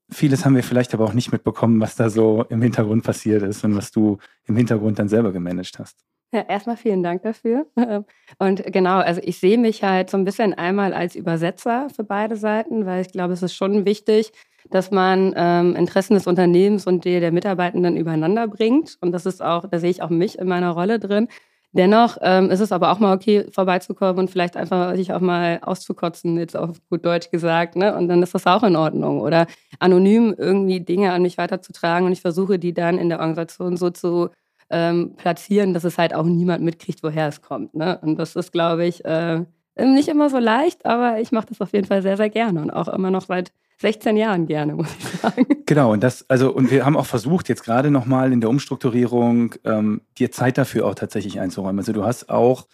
vieles 0.10 0.46
haben 0.46 0.56
wir 0.56 0.64
vielleicht 0.64 0.94
aber 0.94 1.06
auch 1.06 1.14
nicht 1.14 1.32
mitbekommen, 1.32 1.82
was 1.82 1.96
da 1.96 2.10
so 2.10 2.44
im 2.50 2.62
Hintergrund 2.62 3.04
passiert 3.04 3.44
ist 3.44 3.64
und 3.64 3.76
was 3.76 3.92
du 3.92 4.18
im 4.46 4.56
Hintergrund 4.56 5.00
dann 5.00 5.10
selber 5.10 5.32
gemanagt 5.32 5.80
hast. 5.80 6.06
Ja, 6.32 6.42
erstmal 6.42 6.76
vielen 6.76 7.02
Dank 7.04 7.22
dafür. 7.22 7.68
Und 8.40 8.64
genau, 8.66 8.98
also 8.98 9.22
ich 9.24 9.40
sehe 9.40 9.58
mich 9.58 9.84
halt 9.84 10.10
so 10.10 10.18
ein 10.18 10.26
bisschen 10.26 10.54
einmal 10.54 10.94
als 10.94 11.16
Übersetzer 11.16 11.88
für 11.96 12.04
beide 12.04 12.36
Seiten, 12.36 12.86
weil 12.86 13.02
ich 13.02 13.12
glaube, 13.12 13.34
es 13.34 13.42
ist 13.42 13.54
schon 13.54 13.86
wichtig, 13.86 14.34
dass 14.70 14.92
man 14.92 15.34
ähm, 15.38 15.76
Interessen 15.76 16.16
des 16.16 16.28
Unternehmens 16.28 16.88
und 16.88 17.06
die 17.06 17.20
der 17.20 17.32
Mitarbeitenden 17.32 17.96
übereinander 17.96 18.48
bringt. 18.48 18.98
Und 19.00 19.12
das 19.12 19.26
ist 19.26 19.42
auch, 19.42 19.68
da 19.70 19.80
sehe 19.80 19.92
ich 19.92 20.02
auch 20.02 20.10
mich 20.10 20.38
in 20.38 20.48
meiner 20.48 20.72
Rolle 20.72 21.00
drin. 21.00 21.30
Dennoch 21.76 22.18
ähm, 22.22 22.50
ist 22.52 22.62
es 22.62 22.72
aber 22.72 22.90
auch 22.90 23.00
mal 23.00 23.14
okay, 23.14 23.48
vorbeizukommen 23.52 24.18
und 24.20 24.32
vielleicht 24.32 24.56
einfach 24.56 24.96
sich 24.96 25.12
auch 25.12 25.20
mal 25.20 25.60
auszukotzen, 25.62 26.38
jetzt 26.38 26.56
auf 26.56 26.78
gut 26.90 27.06
Deutsch 27.06 27.32
gesagt. 27.32 27.76
Ne? 27.76 27.94
Und 27.94 28.08
dann 28.08 28.24
ist 28.24 28.34
das 28.34 28.48
auch 28.48 28.64
in 28.64 28.78
Ordnung. 28.78 29.20
Oder 29.20 29.46
anonym 29.80 30.34
irgendwie 30.38 30.80
Dinge 30.80 31.12
an 31.12 31.22
mich 31.22 31.38
weiterzutragen 31.38 32.08
und 32.08 32.14
ich 32.14 32.22
versuche 32.22 32.60
die 32.60 32.74
dann 32.74 32.98
in 32.98 33.10
der 33.10 33.20
Organisation 33.20 33.76
so 33.76 33.90
zu 33.90 34.30
ähm, 34.70 35.16
platzieren, 35.18 35.74
dass 35.74 35.84
es 35.84 35.98
halt 35.98 36.16
auch 36.16 36.24
niemand 36.24 36.64
mitkriegt, 36.64 37.04
woher 37.04 37.28
es 37.28 37.42
kommt. 37.42 37.76
Ne? 37.76 38.00
Und 38.02 38.18
das 38.18 38.38
ist, 38.38 38.54
glaube 38.54 38.86
ich, 38.86 39.04
äh, 39.04 39.44
nicht 39.78 40.08
immer 40.08 40.30
so 40.30 40.40
leicht, 40.40 40.86
aber 40.86 41.20
ich 41.20 41.34
mache 41.34 41.48
das 41.48 41.60
auf 41.60 41.74
jeden 41.74 41.88
Fall 41.88 42.02
sehr, 42.02 42.16
sehr 42.16 42.30
gerne 42.30 42.62
und 42.62 42.72
auch 42.72 42.88
immer 42.88 43.12
noch 43.12 43.24
seit 43.24 43.52
16 43.78 44.16
Jahren 44.18 44.46
gerne, 44.46 44.76
muss 44.76 44.88
ich 44.98 45.20
sagen. 45.20 45.46
Genau, 45.66 45.92
und 45.92 46.02
das, 46.02 46.30
also, 46.30 46.54
und 46.54 46.72
wir 46.72 46.86
haben 46.86 46.96
auch 46.96 47.06
versucht, 47.06 47.50
jetzt 47.50 47.64
gerade 47.64 47.92
nochmal 47.92 48.32
in 48.32 48.42
der 48.42 48.50
Umstrukturierung, 48.50 49.56
ähm, 49.64 50.02
dir 50.18 50.32
Zeit 50.32 50.58
dafür 50.58 50.86
auch 50.86 50.96
tatsächlich 50.96 51.40
einzuräumen. 51.40 51.80
Also 51.80 51.92
du 51.92 52.06
hast 52.06 52.30
auch, 52.30 52.68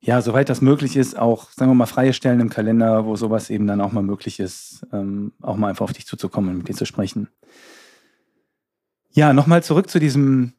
ja, 0.00 0.20
soweit 0.20 0.48
das 0.48 0.60
möglich 0.60 0.96
ist, 0.96 1.18
auch, 1.18 1.50
sagen 1.50 1.70
wir 1.70 1.74
mal, 1.74 1.86
freie 1.86 2.12
Stellen 2.12 2.40
im 2.40 2.50
Kalender, 2.50 3.06
wo 3.06 3.16
sowas 3.16 3.50
eben 3.50 3.66
dann 3.66 3.80
auch 3.80 3.92
mal 3.92 4.02
möglich 4.02 4.38
ist, 4.38 4.86
ähm, 4.92 5.32
auch 5.42 5.56
mal 5.56 5.68
einfach 5.68 5.84
auf 5.84 5.92
dich 5.92 6.06
zuzukommen 6.06 6.50
und 6.50 6.58
mit 6.58 6.68
dir 6.68 6.74
zu 6.74 6.84
sprechen. 6.84 7.28
Ja, 9.10 9.32
nochmal 9.32 9.62
zurück 9.62 9.88
zu 9.88 9.98
diesem 9.98 10.52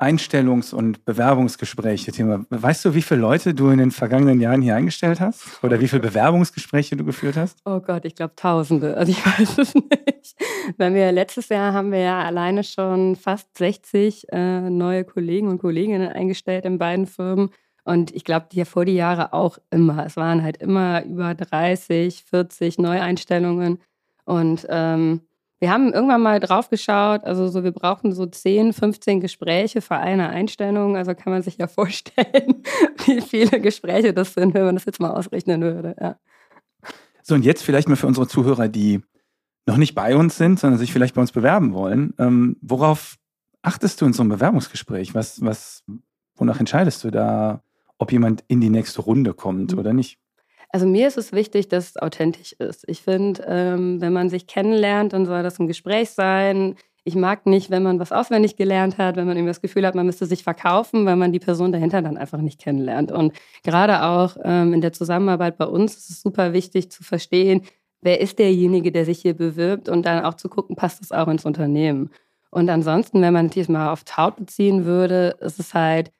Einstellungs- 0.00 0.72
und 0.72 1.04
Bewerbungsgespräche 1.04 2.12
Thema. 2.12 2.44
Weißt 2.48 2.84
du, 2.84 2.94
wie 2.94 3.02
viele 3.02 3.20
Leute 3.20 3.54
du 3.54 3.68
in 3.70 3.78
den 3.78 3.90
vergangenen 3.90 4.40
Jahren 4.40 4.62
hier 4.62 4.74
eingestellt 4.74 5.20
hast? 5.20 5.62
Oder 5.62 5.80
wie 5.80 5.88
viele 5.88 6.02
Bewerbungsgespräche 6.02 6.96
du 6.96 7.04
geführt 7.04 7.36
hast? 7.36 7.58
Oh 7.64 7.80
Gott, 7.80 8.04
ich 8.04 8.14
glaube 8.14 8.34
Tausende. 8.34 8.96
Also 8.96 9.12
ich 9.12 9.24
weiß 9.38 9.58
es 9.58 9.74
nicht. 9.74 10.36
Wenn 10.78 10.94
wir 10.94 11.12
letztes 11.12 11.48
Jahr 11.50 11.72
haben 11.72 11.92
wir 11.92 12.00
ja 12.00 12.22
alleine 12.22 12.64
schon 12.64 13.16
fast 13.16 13.56
60 13.58 14.26
äh, 14.32 14.70
neue 14.70 15.04
Kollegen 15.04 15.48
und 15.48 15.58
Kolleginnen 15.58 16.08
eingestellt 16.08 16.64
in 16.64 16.78
beiden 16.78 17.06
Firmen. 17.06 17.50
Und 17.84 18.14
ich 18.14 18.24
glaube, 18.24 18.46
die 18.52 18.64
vor 18.64 18.84
die 18.84 18.94
Jahre 18.94 19.32
auch 19.32 19.58
immer. 19.70 20.06
Es 20.06 20.16
waren 20.16 20.42
halt 20.42 20.58
immer 20.58 21.04
über 21.04 21.34
30, 21.34 22.24
40 22.24 22.78
Neueinstellungen. 22.78 23.78
Und 24.24 24.66
ähm, 24.70 25.22
wir 25.60 25.70
haben 25.70 25.92
irgendwann 25.92 26.22
mal 26.22 26.40
drauf 26.40 26.70
geschaut, 26.70 27.24
also 27.24 27.46
so, 27.48 27.62
wir 27.62 27.72
brauchen 27.72 28.12
so 28.12 28.24
10, 28.24 28.72
15 28.72 29.20
Gespräche 29.20 29.82
für 29.82 29.96
eine 29.96 30.30
Einstellung. 30.30 30.96
Also 30.96 31.14
kann 31.14 31.32
man 31.32 31.42
sich 31.42 31.58
ja 31.58 31.66
vorstellen, 31.68 32.62
wie 33.04 33.20
viele 33.20 33.60
Gespräche 33.60 34.14
das 34.14 34.34
sind, 34.34 34.54
wenn 34.54 34.64
man 34.64 34.74
das 34.74 34.86
jetzt 34.86 35.00
mal 35.00 35.10
ausrechnen 35.10 35.60
würde. 35.60 35.94
Ja. 36.00 36.16
So, 37.22 37.34
und 37.34 37.44
jetzt 37.44 37.62
vielleicht 37.62 37.88
mal 37.88 37.96
für 37.96 38.06
unsere 38.06 38.26
Zuhörer, 38.26 38.68
die 38.68 39.02
noch 39.66 39.76
nicht 39.76 39.94
bei 39.94 40.16
uns 40.16 40.38
sind, 40.38 40.58
sondern 40.58 40.78
sich 40.78 40.92
vielleicht 40.92 41.14
bei 41.14 41.20
uns 41.20 41.32
bewerben 41.32 41.74
wollen. 41.74 42.14
Ähm, 42.18 42.56
worauf 42.62 43.16
achtest 43.60 44.00
du 44.00 44.06
in 44.06 44.14
so 44.14 44.22
einem 44.22 44.30
Bewerbungsgespräch? 44.30 45.14
Was, 45.14 45.44
was, 45.44 45.84
wonach 46.36 46.58
entscheidest 46.58 47.04
du 47.04 47.10
da, 47.10 47.62
ob 47.98 48.12
jemand 48.12 48.42
in 48.48 48.62
die 48.62 48.70
nächste 48.70 49.02
Runde 49.02 49.34
kommt 49.34 49.72
mhm. 49.72 49.78
oder 49.78 49.92
nicht? 49.92 50.18
Also 50.72 50.86
mir 50.86 51.08
ist 51.08 51.18
es 51.18 51.32
wichtig, 51.32 51.68
dass 51.68 51.90
es 51.90 51.96
authentisch 51.96 52.52
ist. 52.52 52.84
Ich 52.88 53.02
finde, 53.02 53.44
ähm, 53.46 54.00
wenn 54.00 54.12
man 54.12 54.28
sich 54.28 54.46
kennenlernt, 54.46 55.12
dann 55.12 55.26
soll 55.26 55.42
das 55.42 55.58
ein 55.58 55.66
Gespräch 55.66 56.10
sein. 56.10 56.76
Ich 57.02 57.16
mag 57.16 57.46
nicht, 57.46 57.70
wenn 57.70 57.82
man 57.82 57.98
was 57.98 58.12
auswendig 58.12 58.56
gelernt 58.56 58.98
hat, 58.98 59.16
wenn 59.16 59.26
man 59.26 59.36
irgendwie 59.36 59.50
das 59.50 59.62
Gefühl 59.62 59.86
hat, 59.86 59.94
man 59.96 60.06
müsste 60.06 60.26
sich 60.26 60.44
verkaufen, 60.44 61.06
weil 61.06 61.16
man 61.16 61.32
die 61.32 61.40
Person 61.40 61.72
dahinter 61.72 62.02
dann 62.02 62.16
einfach 62.16 62.40
nicht 62.40 62.60
kennenlernt. 62.60 63.10
Und 63.10 63.32
gerade 63.64 64.04
auch 64.04 64.36
ähm, 64.44 64.72
in 64.72 64.80
der 64.80 64.92
Zusammenarbeit 64.92 65.58
bei 65.58 65.66
uns 65.66 65.96
ist 65.96 66.10
es 66.10 66.22
super 66.22 66.52
wichtig 66.52 66.90
zu 66.92 67.02
verstehen, 67.02 67.62
wer 68.00 68.20
ist 68.20 68.38
derjenige, 68.38 68.92
der 68.92 69.04
sich 69.04 69.20
hier 69.20 69.34
bewirbt 69.34 69.88
und 69.88 70.06
dann 70.06 70.24
auch 70.24 70.34
zu 70.34 70.48
gucken, 70.48 70.76
passt 70.76 71.00
das 71.00 71.10
auch 71.10 71.28
ins 71.28 71.44
Unternehmen. 71.44 72.10
Und 72.50 72.68
ansonsten, 72.68 73.20
wenn 73.22 73.32
man 73.32 73.46
natürlich 73.46 73.68
mal 73.68 73.92
auf 73.92 74.04
Taut 74.04 74.36
beziehen 74.36 74.84
würde, 74.84 75.36
ist 75.40 75.58
es 75.58 75.74
halt, 75.74 76.12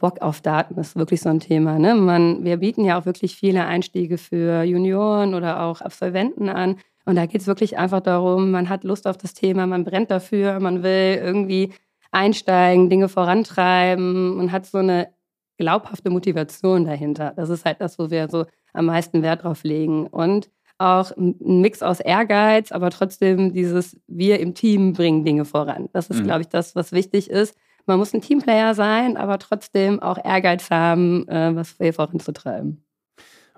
Bock 0.00 0.20
auf 0.20 0.40
Daten 0.40 0.78
ist 0.80 0.96
wirklich 0.96 1.20
so 1.20 1.28
ein 1.28 1.38
Thema. 1.38 1.78
Ne? 1.78 1.94
Man, 1.94 2.42
wir 2.44 2.56
bieten 2.56 2.84
ja 2.84 2.98
auch 2.98 3.06
wirklich 3.06 3.36
viele 3.36 3.66
Einstiege 3.66 4.18
für 4.18 4.64
Junioren 4.64 5.34
oder 5.34 5.62
auch 5.62 5.80
Absolventen 5.80 6.48
an. 6.48 6.76
Und 7.04 7.14
da 7.16 7.26
geht 7.26 7.42
es 7.42 7.46
wirklich 7.46 7.78
einfach 7.78 8.00
darum, 8.00 8.50
man 8.50 8.68
hat 8.68 8.82
Lust 8.82 9.06
auf 9.06 9.16
das 9.16 9.34
Thema, 9.34 9.66
man 9.66 9.84
brennt 9.84 10.10
dafür, 10.10 10.58
man 10.58 10.82
will 10.82 11.20
irgendwie 11.22 11.72
einsteigen, 12.10 12.90
Dinge 12.90 13.08
vorantreiben 13.08 14.38
und 14.38 14.50
hat 14.50 14.66
so 14.66 14.78
eine 14.78 15.08
glaubhafte 15.56 16.10
Motivation 16.10 16.84
dahinter. 16.84 17.32
Das 17.36 17.50
ist 17.50 17.64
halt 17.64 17.80
das, 17.80 17.98
wo 17.98 18.10
wir 18.10 18.28
so 18.28 18.46
am 18.72 18.86
meisten 18.86 19.22
Wert 19.22 19.44
drauf 19.44 19.62
legen. 19.62 20.06
Und 20.06 20.50
auch 20.78 21.14
ein 21.16 21.60
Mix 21.60 21.82
aus 21.82 22.00
Ehrgeiz, 22.00 22.72
aber 22.72 22.90
trotzdem 22.90 23.52
dieses 23.52 24.00
Wir 24.06 24.40
im 24.40 24.54
Team 24.54 24.94
bringen 24.94 25.24
Dinge 25.24 25.44
voran. 25.44 25.90
Das 25.92 26.08
ist, 26.08 26.20
mhm. 26.20 26.24
glaube 26.24 26.40
ich, 26.40 26.48
das, 26.48 26.74
was 26.74 26.92
wichtig 26.92 27.28
ist 27.28 27.54
man 27.90 27.98
muss 27.98 28.14
ein 28.14 28.20
Teamplayer 28.20 28.74
sein, 28.76 29.16
aber 29.16 29.38
trotzdem 29.40 30.00
auch 30.00 30.24
Ehrgeiz 30.24 30.70
haben, 30.70 31.26
äh, 31.26 31.56
was 31.56 31.76
voranzutreiben. 31.94 32.84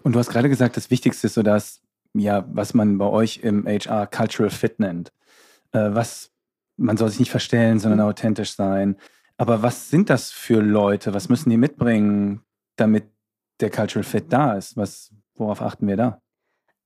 Und 0.02 0.14
du 0.14 0.18
hast 0.18 0.30
gerade 0.30 0.48
gesagt, 0.48 0.78
das 0.78 0.90
Wichtigste 0.90 1.26
ist 1.26 1.34
so 1.34 1.42
das, 1.42 1.82
ja, 2.14 2.44
was 2.48 2.72
man 2.72 2.96
bei 2.96 3.04
euch 3.04 3.40
im 3.42 3.66
HR 3.66 4.06
Cultural 4.06 4.50
Fit 4.50 4.80
nennt. 4.80 5.12
Äh, 5.72 5.90
was, 5.92 6.30
man 6.78 6.96
soll 6.96 7.10
sich 7.10 7.20
nicht 7.20 7.30
verstellen, 7.30 7.78
sondern 7.78 8.00
mhm. 8.00 8.06
authentisch 8.06 8.54
sein. 8.54 8.96
Aber 9.36 9.62
was 9.62 9.90
sind 9.90 10.08
das 10.08 10.30
für 10.30 10.62
Leute? 10.62 11.12
Was 11.12 11.28
müssen 11.28 11.50
die 11.50 11.58
mitbringen, 11.58 12.40
damit 12.76 13.04
der 13.60 13.70
Cultural 13.70 14.04
Fit 14.04 14.32
da 14.32 14.54
ist? 14.54 14.78
Was, 14.78 15.12
worauf 15.34 15.60
achten 15.60 15.86
wir 15.86 15.96
da? 15.98 16.21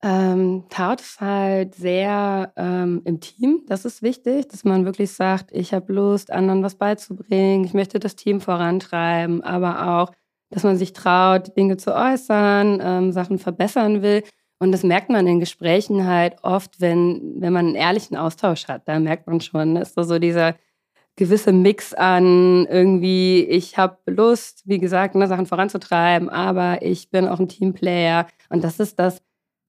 Ähm, 0.03 0.65
Taut 0.69 1.01
ist 1.01 1.19
halt 1.21 1.73
sehr 1.73 2.53
ähm, 2.55 3.01
im 3.05 3.19
Team. 3.19 3.63
Das 3.67 3.83
ist 3.83 4.03
wichtig, 4.03 4.47
dass 4.47 4.63
man 4.63 4.85
wirklich 4.85 5.11
sagt, 5.11 5.51
ich 5.51 5.73
habe 5.73 5.91
Lust, 5.91 6.31
anderen 6.31 6.61
was 6.63 6.75
beizubringen. 6.75 7.65
Ich 7.65 7.73
möchte 7.73 7.99
das 7.99 8.15
Team 8.15 8.39
vorantreiben, 8.39 9.41
aber 9.43 9.99
auch, 9.99 10.11
dass 10.51 10.63
man 10.63 10.77
sich 10.77 10.93
traut, 10.93 11.57
Dinge 11.57 11.77
zu 11.77 11.95
äußern, 11.95 12.79
ähm, 12.81 13.11
Sachen 13.11 13.39
verbessern 13.39 14.01
will. 14.03 14.23
Und 14.59 14.71
das 14.71 14.83
merkt 14.83 15.09
man 15.09 15.27
in 15.27 15.39
Gesprächen 15.39 16.05
halt 16.05 16.35
oft, 16.43 16.79
wenn, 16.81 17.41
wenn 17.41 17.53
man 17.53 17.67
einen 17.67 17.75
ehrlichen 17.75 18.17
Austausch 18.17 18.67
hat. 18.67 18.87
Da 18.87 18.99
merkt 18.99 19.27
man 19.27 19.41
schon, 19.41 19.75
ist 19.77 19.97
da 19.97 20.03
so 20.03 20.19
dieser 20.19 20.55
gewisse 21.15 21.51
Mix 21.51 21.93
an 21.93 22.67
irgendwie, 22.67 23.43
ich 23.43 23.77
habe 23.77 23.97
Lust, 24.05 24.61
wie 24.65 24.77
gesagt, 24.77 25.15
ne, 25.15 25.27
Sachen 25.27 25.47
voranzutreiben, 25.47 26.29
aber 26.29 26.81
ich 26.83 27.09
bin 27.09 27.27
auch 27.27 27.39
ein 27.39 27.49
Teamplayer. 27.49 28.27
Und 28.49 28.63
das 28.63 28.79
ist 28.79 28.99
das, 28.99 29.21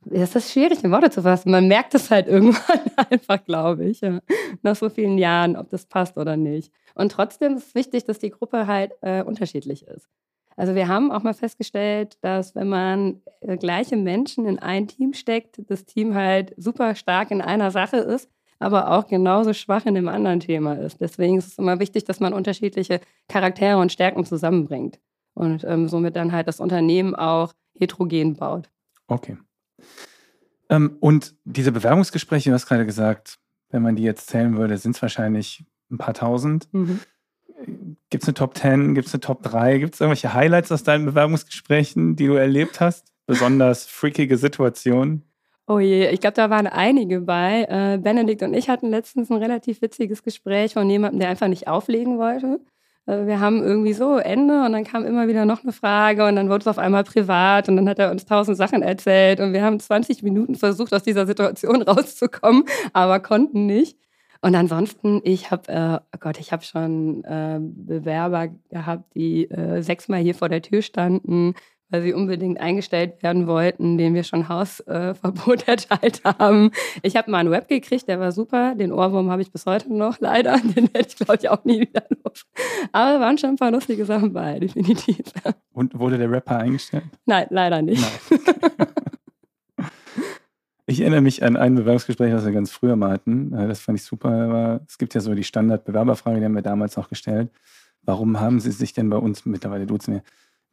ist 0.07 0.53
schwierig 0.53 0.83
in 0.85 0.91
Worte 0.91 1.11
zu 1.11 1.23
fassen. 1.23 1.51
Man 1.51 1.69
merkt 1.69 1.95
es 1.95 2.11
halt 2.11 2.27
irgendwann 2.29 2.81
einfach, 3.11 3.45
glaube 3.45 3.85
ich, 3.85 4.01
ja. 4.01 4.21
nach 4.63 4.77
so 4.77 4.89
vielen 4.89 5.19
Jahren, 5.19 5.57
ob 5.57 5.71
das 5.71 5.87
passt 5.87 6.17
oder 6.17 6.37
nicht. 6.37 6.73
Und 6.95 7.13
trotzdem 7.13 7.57
ist 7.57 7.69
es 7.69 7.75
wichtig, 7.75 8.05
dass 8.05 8.19
die 8.19 8.31
Gruppe 8.31 8.67
halt 8.67 8.93
äh, 9.03 9.23
unterschiedlich 9.23 9.87
ist. 9.87 10.09
Also 10.57 10.75
wir 10.75 10.89
haben 10.89 11.13
auch 11.13 11.23
mal 11.23 11.35
festgestellt, 11.35 12.19
dass 12.21 12.57
wenn 12.57 12.69
man 12.69 13.21
äh, 13.41 13.57
gleiche 13.57 13.97
Menschen 13.97 14.45
in 14.45 14.59
ein 14.59 14.89
Team 14.89 15.13
steckt, 15.13 15.63
das 15.69 15.85
Team 15.85 16.15
halt 16.15 16.53
super 16.57 16.97
stark 16.97 17.31
in 17.31 17.41
einer 17.41 17.71
Sache 17.71 17.99
ist, 17.99 18.29
aber 18.59 18.91
auch 18.91 19.07
genauso 19.07 19.53
schwach 19.53 19.87
in 19.87 19.95
dem 19.95 20.09
anderen 20.09 20.41
Thema 20.41 20.75
ist. 20.75 21.01
Deswegen 21.01 21.39
ist 21.39 21.47
es 21.47 21.59
immer 21.59 21.79
wichtig, 21.79 22.05
dass 22.05 22.19
man 22.19 22.33
unterschiedliche 22.33 23.01
Charaktere 23.29 23.79
und 23.79 23.93
Stärken 23.93 24.25
zusammenbringt 24.25 24.99
und 25.35 25.63
ähm, 25.63 25.87
somit 25.89 26.17
dann 26.17 26.33
halt 26.33 26.49
das 26.49 26.59
Unternehmen 26.59 27.15
auch 27.15 27.53
heterogen 27.79 28.35
baut. 28.35 28.69
Okay. 29.07 29.39
Ähm, 30.69 30.97
und 31.01 31.35
diese 31.45 31.73
Bewerbungsgespräche, 31.73 32.51
du 32.51 32.55
hast 32.55 32.67
gerade 32.67 32.87
gesagt, 32.87 33.39
wenn 33.71 33.83
man 33.83 33.97
die 33.97 34.03
jetzt 34.03 34.29
zählen 34.29 34.57
würde, 34.57 34.77
sind 34.79 34.97
es 34.97 35.03
wahrscheinlich 35.03 35.65
ein 35.91 35.99
paar 35.99 36.15
tausend. 36.15 36.69
Mhm. 36.73 37.01
Gibt 38.11 38.23
es 38.23 38.29
eine 38.29 38.35
Top 38.35 38.57
10? 38.57 38.95
Gibt 38.95 39.09
es 39.09 39.15
eine 39.15 39.21
Top 39.21 39.43
3? 39.43 39.79
Gibt 39.79 39.95
es 39.95 40.01
irgendwelche 40.01 40.33
Highlights 40.33 40.71
aus 40.71 40.85
deinen 40.85 41.07
Bewerbungsgesprächen, 41.07 42.17
die 42.17 42.27
du 42.27 42.35
erlebt 42.35 42.81
hast? 42.81 43.13
Besonders 43.27 43.87
freakige 43.87 44.39
Situationen? 44.39 45.25
Oh 45.67 45.81
je, 45.81 46.09
ich 46.09 46.21
glaube, 46.21 46.35
da 46.35 46.49
waren 46.49 46.67
einige 46.67 47.21
bei. 47.21 47.67
Äh, 47.69 47.99
Benedikt 47.99 48.43
und 48.43 48.55
ich 48.55 48.71
hatten 48.71 48.89
letztens 48.89 49.29
ein 49.31 49.37
relativ 49.37 49.83
witziges 49.83 50.23
Gespräch 50.23 50.73
von 50.73 50.89
jemandem, 50.89 51.21
der 51.21 51.29
einfach 51.29 51.49
nicht 51.49 51.69
auflegen 51.69 52.19
wollte. 52.19 52.61
Äh, 53.09 53.27
wir 53.27 53.41
haben 53.41 53.63
irgendwie 53.63 53.95
so 53.95 54.19
Ende 54.19 54.65
und 54.65 54.73
dann 54.73 54.85
kam 54.85 55.05
immer 55.05 55.27
wieder 55.29 55.45
noch 55.45 55.63
eine 55.63 55.73
Frage 55.73 56.27
und 56.27 56.37
dann 56.37 56.49
wurde 56.49 56.61
es 56.61 56.67
auf 56.69 56.79
einmal 56.79 57.05
privat 57.05 57.69
und 57.69 57.77
dann 57.77 57.89
hat 57.89 57.99
er 57.99 58.11
uns 58.11 58.27
tausend 58.27 58.57
Sachen 58.57 58.83
erzählt 58.83 59.41
und 59.41 59.53
wir 59.53 59.63
haben 59.63 59.81
20 59.81 60.23
Minuten 60.23 60.55
versucht, 60.55 60.95
aus 60.95 61.03
dieser 61.03 61.27
Situation 61.27 61.83
rauszukommen, 61.89 62.65
aber 62.93 63.21
konnten 63.21 63.67
nicht. 63.67 63.99
Und 64.41 64.55
ansonsten, 64.55 65.21
ich 65.25 65.51
habe, 65.51 65.69
äh, 65.69 65.99
oh 66.15 66.19
Gott, 66.21 66.39
ich 66.39 66.53
habe 66.53 66.63
schon 66.63 67.25
äh, 67.25 67.59
Bewerber 67.61 68.49
gehabt, 68.71 69.13
die 69.17 69.51
äh, 69.51 69.83
sechsmal 69.83 70.21
hier 70.21 70.35
vor 70.35 70.49
der 70.49 70.63
Tür 70.63 70.83
standen, 70.83 71.55
weil 71.91 72.03
sie 72.03 72.13
unbedingt 72.13 72.61
eingestellt 72.61 73.23
werden 73.23 73.47
wollten, 73.47 73.97
denen 73.97 74.15
wir 74.15 74.25
schon 74.25 74.49
Hausverbot 74.49 75.67
äh, 75.67 75.67
erteilt 75.73 76.23
haben. 76.25 76.71
Ich 77.03 77.17
habe 77.17 77.31
mal 77.31 77.39
einen 77.39 77.51
Web 77.51 77.69
gekriegt, 77.69 78.09
der 78.09 78.21
war 78.21 78.33
super. 78.33 78.75
Den 78.75 78.93
Ohrwurm 78.93 79.31
habe 79.31 79.43
ich 79.43 79.51
bis 79.51 79.65
heute 79.67 79.93
noch, 79.93 80.19
leider. 80.21 80.59
Den 80.59 80.93
werde 80.93 81.09
ich, 81.09 81.17
glaube 81.17 81.37
ich, 81.41 81.49
auch 81.49 81.65
nie 81.65 81.81
wieder 81.81 82.05
los. 82.25 82.45
Aber 82.93 83.21
waren 83.21 83.39
schon 83.39 83.51
ein 83.51 83.57
paar 83.57 83.71
lustige 83.71 84.05
Sachen 84.05 84.33
bei, 84.33 84.59
definitiv. 84.59 85.19
Und 85.73 85.99
wurde 85.99 86.19
der 86.19 86.31
Rapper 86.31 86.59
eingestellt? 86.59 87.05
Nein, 87.25 87.47
leider 87.51 87.83
nicht. 87.83 88.03
Nein. 88.29 88.39
Ich 90.91 91.01
erinnere 91.01 91.21
mich 91.21 91.43
an 91.43 91.59
ein 91.59 91.75
Bewerbungsgespräch, 91.75 92.33
was 92.33 92.47
wir 92.47 92.53
ganz 92.53 92.71
früher 92.71 92.97
mal 92.97 93.11
hatten. 93.11 93.53
Äh, 93.53 93.69
das 93.69 93.81
fand 93.81 93.99
ich 93.99 94.05
super. 94.05 94.81
Es 94.87 94.99
gibt 94.99 95.15
ja 95.15 95.21
so 95.21 95.35
die 95.35 95.45
Standard-Bewerberfrage, 95.45 96.39
die 96.39 96.45
haben 96.45 96.55
wir 96.55 96.63
damals 96.63 96.97
auch 96.97 97.09
gestellt. 97.09 97.51
Warum 98.03 98.41
haben 98.41 98.59
Sie 98.59 98.71
sich 98.71 98.95
denn 98.95 99.11
bei 99.11 99.19
uns, 99.19 99.45
mittlerweile 99.45 99.85
duzen 99.85 100.15
wir, 100.15 100.23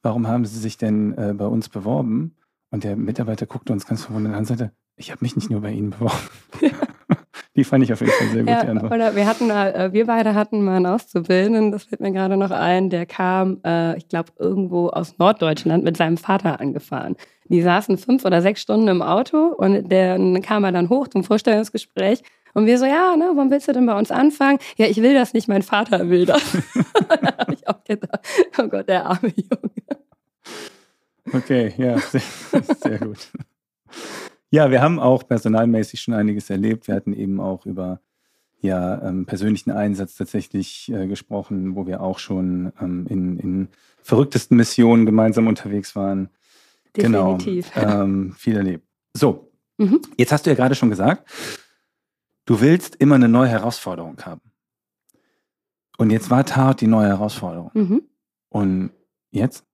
warum 0.06 0.28
haben 0.28 0.46
Sie 0.46 0.60
sich 0.60 0.78
denn 0.78 1.18
äh, 1.18 1.34
bei 1.34 1.48
uns 1.48 1.68
beworben? 1.68 2.36
Und 2.70 2.84
der 2.84 2.96
Mitarbeiter 2.96 3.46
guckte 3.46 3.74
uns 3.74 3.86
ganz 3.86 4.06
verwundert 4.06 4.34
an 4.34 4.40
und 4.40 4.46
sagte, 4.46 4.72
ich 4.96 5.12
habe 5.12 5.20
mich 5.22 5.36
nicht 5.36 5.50
nur 5.50 5.62
bei 5.62 5.72
Ihnen 5.72 5.90
beworben. 5.90 6.14
die 7.56 7.64
fand 7.64 7.84
ich 7.84 7.92
auf 7.92 8.02
jeden 8.02 8.14
Fall 8.14 8.28
sehr 8.28 8.44
gut, 8.44 8.82
ja. 8.82 8.90
Oder 8.90 9.16
wir 9.16 9.26
hatten 9.26 9.50
äh, 9.50 9.90
wir 9.92 10.06
beide 10.06 10.36
hatten 10.36 10.64
mal 10.64 10.78
einen 10.78 10.86
Auszubildenden, 10.86 11.72
das 11.72 11.86
fällt 11.86 12.02
mir 12.02 12.12
gerade 12.12 12.38
noch 12.38 12.52
ein, 12.52 12.90
der 12.90 13.06
kam, 13.06 13.60
äh, 13.66 13.98
ich 13.98 14.08
glaube, 14.08 14.32
irgendwo 14.38 14.90
aus 14.90 15.18
Norddeutschland 15.18 15.84
mit 15.84 15.98
seinem 15.98 16.18
Vater 16.18 16.60
angefahren. 16.60 17.16
Die 17.46 17.62
saßen 17.62 17.98
fünf 17.98 18.26
oder 18.26 18.42
sechs 18.42 18.62
Stunden 18.62 18.88
im 18.88 19.02
Auto 19.02 19.48
und 19.48 19.92
dann 19.92 20.42
kam 20.42 20.64
er 20.64 20.72
dann 20.72 20.90
hoch 20.90 21.08
zum 21.08 21.24
Vorstellungsgespräch 21.24 22.22
und 22.56 22.66
wir 22.66 22.80
so, 22.80 22.86
ja, 22.86 23.16
ne, 23.18 23.34
wann 23.36 23.52
willst 23.52 23.68
du 23.68 23.74
denn 23.74 23.86
bei 23.86 23.98
uns 23.98 24.12
anfangen? 24.12 24.60
Ja, 24.78 24.88
ich 24.88 25.02
will 25.02 25.14
das 25.14 25.34
nicht, 25.34 25.50
mein 25.50 25.62
Vater 25.62 26.10
will 26.10 26.26
das. 26.26 26.42
da 27.10 27.38
habe 27.38 27.54
ich 27.54 27.68
auch 27.68 27.84
gedacht, 27.84 28.26
oh 28.58 28.68
Gott, 28.68 28.88
der 28.88 29.06
arme 29.06 29.34
Junge. 29.36 29.72
Okay, 31.34 31.74
ja, 31.78 31.98
sehr, 32.00 32.22
sehr 32.82 33.00
gut. 33.00 33.30
Ja, 34.52 34.72
wir 34.72 34.82
haben 34.82 35.00
auch 35.00 35.28
personalmäßig 35.28 36.00
schon 36.00 36.14
einiges 36.14 36.50
erlebt. 36.50 36.88
Wir 36.88 36.96
hatten 36.96 37.14
eben 37.14 37.42
auch 37.42 37.66
über 37.66 38.00
ja, 38.62 39.02
ähm, 39.02 39.26
persönlichen 39.26 39.72
Einsatz 39.72 40.16
tatsächlich 40.16 40.90
äh, 40.94 41.08
gesprochen, 41.08 41.76
wo 41.76 41.86
wir 41.88 42.02
auch 42.02 42.20
schon 42.20 42.72
ähm, 42.80 43.06
in, 43.10 43.38
in 43.38 43.68
verrücktesten 44.02 44.56
Missionen 44.56 45.06
gemeinsam 45.06 45.48
unterwegs 45.48 45.94
waren. 45.96 46.30
Genau, 46.94 47.36
Definitiv. 47.36 47.74
Genau, 47.74 48.02
ähm, 48.02 48.34
viel 48.38 48.56
erlebt. 48.56 48.88
So, 49.14 49.52
mhm. 49.78 50.00
jetzt 50.18 50.32
hast 50.32 50.46
du 50.46 50.52
ja 50.52 50.56
gerade 50.56 50.76
schon 50.76 50.90
gesagt, 50.90 51.30
du 52.46 52.62
willst 52.62 52.96
immer 52.96 53.16
eine 53.16 53.28
neue 53.28 53.50
Herausforderung 53.50 54.18
haben. 54.26 54.42
Und 55.98 56.10
jetzt 56.10 56.30
war 56.30 56.46
Tat 56.46 56.82
die 56.82 56.88
neue 56.88 57.08
Herausforderung. 57.08 57.72
Mhm. 57.74 58.02
Und 58.50 58.92
jetzt? 59.32 59.66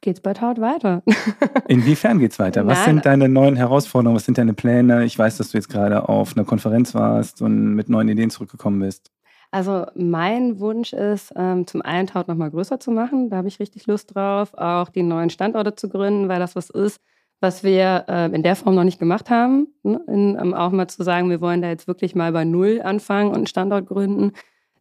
Geht's 0.00 0.20
bei 0.20 0.34
Tat 0.34 0.60
weiter. 0.60 1.02
Inwiefern 1.68 2.18
geht's 2.18 2.38
weiter? 2.38 2.66
Was 2.66 2.78
Nein. 2.78 2.96
sind 2.96 3.06
deine 3.06 3.28
neuen 3.28 3.56
Herausforderungen? 3.56 4.16
Was 4.16 4.24
sind 4.24 4.36
deine 4.36 4.54
Pläne? 4.54 5.04
Ich 5.04 5.16
weiß, 5.16 5.36
dass 5.36 5.50
du 5.50 5.58
jetzt 5.58 5.68
gerade 5.68 6.08
auf 6.08 6.36
einer 6.36 6.44
Konferenz 6.44 6.94
warst 6.94 7.40
und 7.40 7.74
mit 7.74 7.88
neuen 7.88 8.08
Ideen 8.08 8.30
zurückgekommen 8.30 8.80
bist. 8.80 9.12
Also 9.52 9.86
mein 9.94 10.58
Wunsch 10.60 10.94
ist, 10.94 11.32
ähm, 11.36 11.66
zum 11.66 11.82
einen 11.82 12.08
Taut 12.08 12.26
nochmal 12.26 12.50
größer 12.50 12.80
zu 12.80 12.90
machen. 12.90 13.28
Da 13.28 13.36
habe 13.36 13.48
ich 13.48 13.60
richtig 13.60 13.86
Lust 13.86 14.14
drauf, 14.14 14.54
auch 14.54 14.88
die 14.88 15.02
neuen 15.02 15.28
Standorte 15.30 15.74
zu 15.74 15.90
gründen, 15.90 16.28
weil 16.28 16.40
das 16.40 16.56
was 16.56 16.70
ist, 16.70 17.00
was 17.42 17.64
wir 17.64 18.04
äh, 18.08 18.34
in 18.34 18.42
der 18.42 18.56
Form 18.56 18.74
noch 18.74 18.84
nicht 18.84 18.98
gemacht 18.98 19.28
haben. 19.28 19.68
Ne? 19.82 20.00
In, 20.06 20.38
ähm, 20.40 20.54
auch 20.54 20.70
mal 20.70 20.88
zu 20.88 21.02
sagen, 21.02 21.28
wir 21.28 21.40
wollen 21.40 21.60
da 21.60 21.68
jetzt 21.68 21.88
wirklich 21.88 22.14
mal 22.14 22.32
bei 22.32 22.44
Null 22.44 22.80
anfangen 22.82 23.30
und 23.30 23.36
einen 23.36 23.46
Standort 23.46 23.86
gründen. 23.86 24.32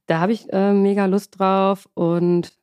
Da 0.05 0.19
habe 0.19 0.31
ich 0.31 0.51
äh, 0.53 0.73
mega 0.73 1.05
Lust 1.05 1.39
drauf. 1.39 1.89
Und 1.95 2.53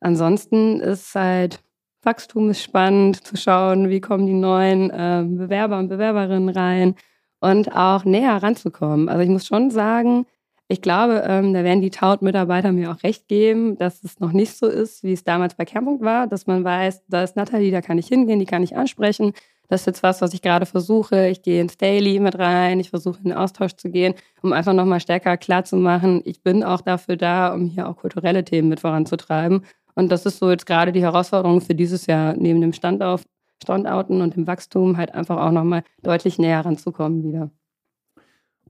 ansonsten 0.00 0.80
ist 0.80 1.14
halt 1.14 1.60
Wachstum 2.02 2.50
ist 2.50 2.62
spannend, 2.62 3.24
zu 3.24 3.36
schauen, 3.36 3.88
wie 3.88 4.00
kommen 4.00 4.26
die 4.26 4.32
neuen 4.32 4.90
äh, 4.90 5.24
Bewerber 5.24 5.78
und 5.78 5.88
Bewerberinnen 5.88 6.48
rein 6.48 6.96
und 7.40 7.76
auch 7.76 8.04
näher 8.04 8.42
ranzukommen. 8.42 9.08
Also 9.08 9.22
ich 9.22 9.28
muss 9.28 9.46
schon 9.46 9.70
sagen, 9.70 10.26
ich 10.72 10.80
glaube, 10.82 11.22
ähm, 11.26 11.52
da 11.52 11.64
werden 11.64 11.82
die 11.82 11.90
Taut-Mitarbeiter 11.90 12.72
mir 12.72 12.90
auch 12.90 13.02
recht 13.02 13.28
geben, 13.28 13.76
dass 13.76 14.02
es 14.04 14.20
noch 14.20 14.32
nicht 14.32 14.56
so 14.56 14.66
ist, 14.66 15.02
wie 15.04 15.12
es 15.12 15.22
damals 15.22 15.54
bei 15.54 15.64
Kernpunkt 15.64 16.02
war, 16.02 16.26
dass 16.26 16.46
man 16.46 16.64
weiß, 16.64 17.02
da 17.08 17.22
ist 17.22 17.36
Nathalie, 17.36 17.70
da 17.70 17.82
kann 17.82 17.98
ich 17.98 18.08
hingehen, 18.08 18.38
die 18.38 18.46
kann 18.46 18.62
ich 18.62 18.76
ansprechen. 18.76 19.32
Das 19.68 19.82
ist 19.82 19.86
jetzt 19.86 20.02
was, 20.02 20.20
was 20.20 20.34
ich 20.34 20.42
gerade 20.42 20.66
versuche. 20.66 21.28
Ich 21.28 21.42
gehe 21.42 21.60
ins 21.60 21.76
Daily 21.76 22.20
mit 22.20 22.38
rein, 22.38 22.80
ich 22.80 22.90
versuche 22.90 23.18
in 23.18 23.30
den 23.30 23.38
Austausch 23.38 23.72
zu 23.74 23.90
gehen, 23.90 24.14
um 24.42 24.52
einfach 24.52 24.72
nochmal 24.72 25.00
stärker 25.00 25.36
klarzumachen, 25.36 26.22
ich 26.24 26.42
bin 26.42 26.64
auch 26.64 26.80
dafür 26.80 27.16
da, 27.16 27.54
um 27.54 27.66
hier 27.66 27.88
auch 27.88 27.96
kulturelle 27.96 28.44
Themen 28.44 28.68
mit 28.68 28.80
voranzutreiben 28.80 29.62
und 29.94 30.10
das 30.10 30.26
ist 30.26 30.38
so 30.38 30.50
jetzt 30.50 30.66
gerade 30.66 30.92
die 30.92 31.02
Herausforderung 31.02 31.60
für 31.60 31.74
dieses 31.74 32.06
Jahr, 32.06 32.34
neben 32.34 32.60
dem 32.60 32.72
Standauf, 32.72 33.24
Standouten 33.62 34.20
und 34.22 34.36
dem 34.36 34.46
Wachstum 34.46 34.96
halt 34.96 35.14
einfach 35.14 35.36
auch 35.36 35.52
nochmal 35.52 35.84
deutlich 36.02 36.38
näher 36.38 36.64
ranzukommen 36.64 37.22
wieder. 37.22 37.50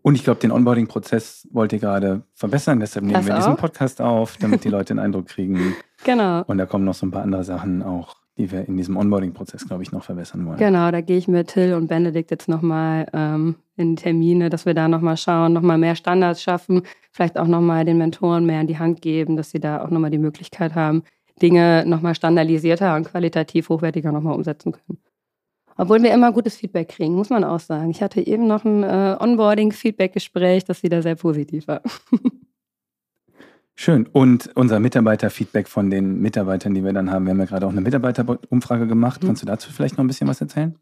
Und 0.02 0.16
ich 0.16 0.24
glaube, 0.24 0.40
den 0.40 0.50
Onboarding-Prozess 0.50 1.48
wollt 1.52 1.72
ihr 1.72 1.78
gerade 1.78 2.22
verbessern, 2.34 2.80
deshalb 2.80 3.04
nehmen 3.04 3.14
das 3.14 3.26
wir 3.26 3.34
auch. 3.34 3.38
diesen 3.38 3.56
Podcast 3.56 4.00
auf, 4.00 4.36
damit 4.36 4.64
die 4.64 4.68
Leute 4.70 4.92
einen 4.92 5.00
Eindruck 5.00 5.26
kriegen. 5.26 5.74
Genau. 6.04 6.42
Und 6.46 6.58
da 6.58 6.66
kommen 6.66 6.84
noch 6.84 6.94
so 6.94 7.06
ein 7.06 7.12
paar 7.12 7.22
andere 7.22 7.44
Sachen 7.44 7.82
auch, 7.82 8.16
die 8.36 8.50
wir 8.50 8.66
in 8.66 8.76
diesem 8.76 8.96
Onboarding-Prozess, 8.96 9.66
glaube 9.66 9.84
ich, 9.84 9.92
noch 9.92 10.02
verbessern 10.02 10.44
wollen. 10.46 10.58
Genau, 10.58 10.90
da 10.90 11.00
gehe 11.00 11.18
ich 11.18 11.28
mit 11.28 11.48
Till 11.48 11.74
und 11.74 11.86
Benedikt 11.86 12.32
jetzt 12.32 12.48
nochmal 12.48 13.06
ähm, 13.12 13.54
in 13.76 13.94
Termine, 13.94 14.50
dass 14.50 14.66
wir 14.66 14.74
da 14.74 14.88
nochmal 14.88 15.16
schauen, 15.16 15.52
nochmal 15.52 15.78
mehr 15.78 15.94
Standards 15.94 16.42
schaffen, 16.42 16.82
vielleicht 17.12 17.38
auch 17.38 17.46
nochmal 17.46 17.84
den 17.84 17.98
Mentoren 17.98 18.44
mehr 18.44 18.60
in 18.60 18.66
die 18.66 18.78
Hand 18.78 19.02
geben, 19.02 19.36
dass 19.36 19.50
sie 19.50 19.60
da 19.60 19.84
auch 19.84 19.90
nochmal 19.90 20.10
die 20.10 20.18
Möglichkeit 20.18 20.74
haben, 20.74 21.04
Dinge 21.40 21.84
nochmal 21.86 22.14
standardisierter 22.14 22.96
und 22.96 23.08
qualitativ 23.08 23.68
hochwertiger 23.68 24.10
nochmal 24.10 24.34
umsetzen 24.34 24.72
können. 24.72 24.98
Obwohl 25.76 26.02
wir 26.02 26.12
immer 26.12 26.32
gutes 26.32 26.56
Feedback 26.56 26.88
kriegen, 26.88 27.14
muss 27.14 27.30
man 27.30 27.44
auch 27.44 27.60
sagen. 27.60 27.90
Ich 27.90 28.02
hatte 28.02 28.20
eben 28.26 28.46
noch 28.46 28.64
ein 28.64 28.82
äh, 28.82 29.16
Onboarding-Feedback-Gespräch, 29.18 30.64
das 30.64 30.82
wieder 30.82 31.02
sehr 31.02 31.14
positiv 31.14 31.66
war. 31.68 31.82
Schön. 33.74 34.06
Und 34.12 34.50
unser 34.54 34.80
Mitarbeiter-Feedback 34.80 35.66
von 35.66 35.90
den 35.90 36.20
Mitarbeitern, 36.20 36.74
die 36.74 36.84
wir 36.84 36.92
dann 36.92 37.10
haben. 37.10 37.24
Wir 37.24 37.30
haben 37.30 37.40
ja 37.40 37.46
gerade 37.46 37.66
auch 37.66 37.70
eine 37.70 37.80
Mitarbeiterumfrage 37.80 38.86
gemacht. 38.86 39.22
Mhm. 39.22 39.28
Kannst 39.28 39.42
du 39.42 39.46
dazu 39.46 39.72
vielleicht 39.72 39.96
noch 39.96 40.04
ein 40.04 40.08
bisschen 40.08 40.28
was 40.28 40.40
erzählen? 40.40 40.76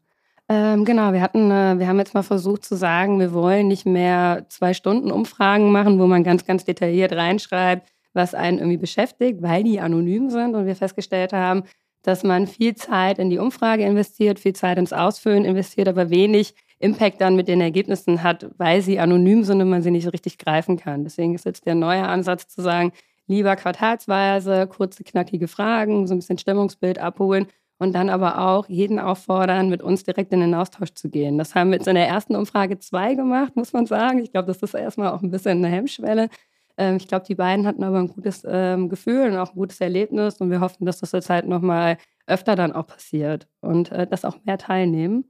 Ähm, 0.49 0.83
genau, 0.83 1.13
wir 1.13 1.21
hatten, 1.21 1.49
äh, 1.49 1.79
wir 1.79 1.87
haben 1.87 1.99
jetzt 1.99 2.13
mal 2.13 2.23
versucht 2.23 2.65
zu 2.65 2.75
sagen, 2.75 3.19
wir 3.19 3.31
wollen 3.31 3.69
nicht 3.69 3.85
mehr 3.85 4.45
zwei 4.49 4.73
Stunden 4.73 5.09
Umfragen 5.09 5.71
machen, 5.71 5.97
wo 5.97 6.07
man 6.07 6.25
ganz, 6.25 6.45
ganz 6.45 6.65
detailliert 6.65 7.13
reinschreibt, 7.13 7.87
was 8.13 8.33
einen 8.33 8.57
irgendwie 8.57 8.77
beschäftigt, 8.77 9.41
weil 9.41 9.63
die 9.63 9.79
anonym 9.79 10.29
sind 10.29 10.55
und 10.55 10.65
wir 10.65 10.75
festgestellt 10.75 11.31
haben, 11.31 11.63
dass 12.03 12.23
man 12.23 12.47
viel 12.47 12.75
Zeit 12.75 13.19
in 13.19 13.29
die 13.29 13.37
Umfrage 13.37 13.83
investiert, 13.83 14.39
viel 14.39 14.53
Zeit 14.53 14.77
ins 14.77 14.93
Ausfüllen 14.93 15.45
investiert, 15.45 15.87
aber 15.87 16.09
wenig 16.09 16.55
Impact 16.79 17.21
dann 17.21 17.35
mit 17.35 17.47
den 17.47 17.61
Ergebnissen 17.61 18.23
hat, 18.23 18.49
weil 18.57 18.81
sie 18.81 18.99
anonym 18.99 19.43
sind 19.43 19.61
und 19.61 19.69
man 19.69 19.83
sie 19.83 19.91
nicht 19.91 20.05
so 20.05 20.09
richtig 20.09 20.37
greifen 20.37 20.77
kann. 20.77 21.03
Deswegen 21.03 21.35
ist 21.35 21.45
jetzt 21.45 21.65
der 21.65 21.75
neue 21.75 22.07
Ansatz 22.07 22.47
zu 22.47 22.61
sagen, 22.61 22.91
lieber 23.27 23.55
quartalsweise, 23.55 24.67
kurze, 24.67 25.03
knackige 25.03 25.47
Fragen, 25.47 26.07
so 26.07 26.13
ein 26.15 26.19
bisschen 26.19 26.37
Stimmungsbild 26.37 26.99
abholen 26.99 27.47
und 27.77 27.93
dann 27.93 28.09
aber 28.09 28.47
auch 28.47 28.67
jeden 28.67 28.99
auffordern, 28.99 29.69
mit 29.69 29.81
uns 29.81 30.03
direkt 30.03 30.33
in 30.33 30.41
den 30.41 30.53
Austausch 30.53 30.93
zu 30.93 31.09
gehen. 31.09 31.37
Das 31.37 31.55
haben 31.55 31.71
wir 31.71 31.77
jetzt 31.77 31.87
in 31.87 31.95
der 31.95 32.07
ersten 32.07 32.35
Umfrage 32.35 32.77
zwei 32.77 33.15
gemacht, 33.15 33.55
muss 33.55 33.73
man 33.73 33.85
sagen. 33.85 34.19
Ich 34.19 34.31
glaube, 34.31 34.47
das 34.47 34.61
ist 34.61 34.73
erstmal 34.73 35.11
auch 35.11 35.21
ein 35.21 35.31
bisschen 35.31 35.63
eine 35.63 35.73
Hemmschwelle. 35.73 36.29
Ähm, 36.77 36.97
ich 36.97 37.07
glaube, 37.07 37.25
die 37.25 37.35
beiden 37.35 37.65
hatten 37.67 37.83
aber 37.83 37.99
ein 37.99 38.07
gutes 38.07 38.43
ähm, 38.47 38.89
Gefühl 38.89 39.31
und 39.31 39.37
auch 39.37 39.51
ein 39.51 39.55
gutes 39.55 39.81
Erlebnis 39.81 40.37
und 40.41 40.49
wir 40.49 40.59
hoffen, 40.59 40.85
dass 40.85 40.99
das 40.99 41.11
jetzt 41.11 41.29
halt 41.29 41.47
nochmal 41.47 41.97
öfter 42.27 42.55
dann 42.55 42.71
auch 42.71 42.87
passiert 42.87 43.47
und 43.61 43.91
äh, 43.91 44.07
dass 44.07 44.25
auch 44.25 44.37
mehr 44.45 44.57
teilnehmen. 44.57 45.25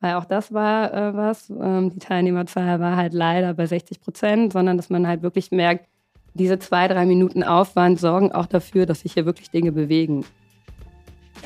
Weil 0.00 0.14
auch 0.14 0.24
das 0.24 0.52
war 0.52 0.92
äh, 0.92 1.14
was, 1.16 1.50
ähm, 1.50 1.90
die 1.90 2.00
Teilnehmerzahl 2.00 2.80
war 2.80 2.96
halt 2.96 3.14
leider 3.14 3.54
bei 3.54 3.66
60 3.66 4.00
Prozent, 4.00 4.52
sondern 4.52 4.76
dass 4.76 4.90
man 4.90 5.06
halt 5.06 5.22
wirklich 5.22 5.50
merkt, 5.52 5.86
diese 6.34 6.58
zwei, 6.58 6.88
drei 6.88 7.06
Minuten 7.06 7.42
Aufwand 7.42 8.00
sorgen 8.00 8.32
auch 8.32 8.46
dafür, 8.46 8.86
dass 8.86 9.00
sich 9.00 9.12
hier 9.12 9.26
wirklich 9.26 9.50
Dinge 9.50 9.70
bewegen. 9.70 10.24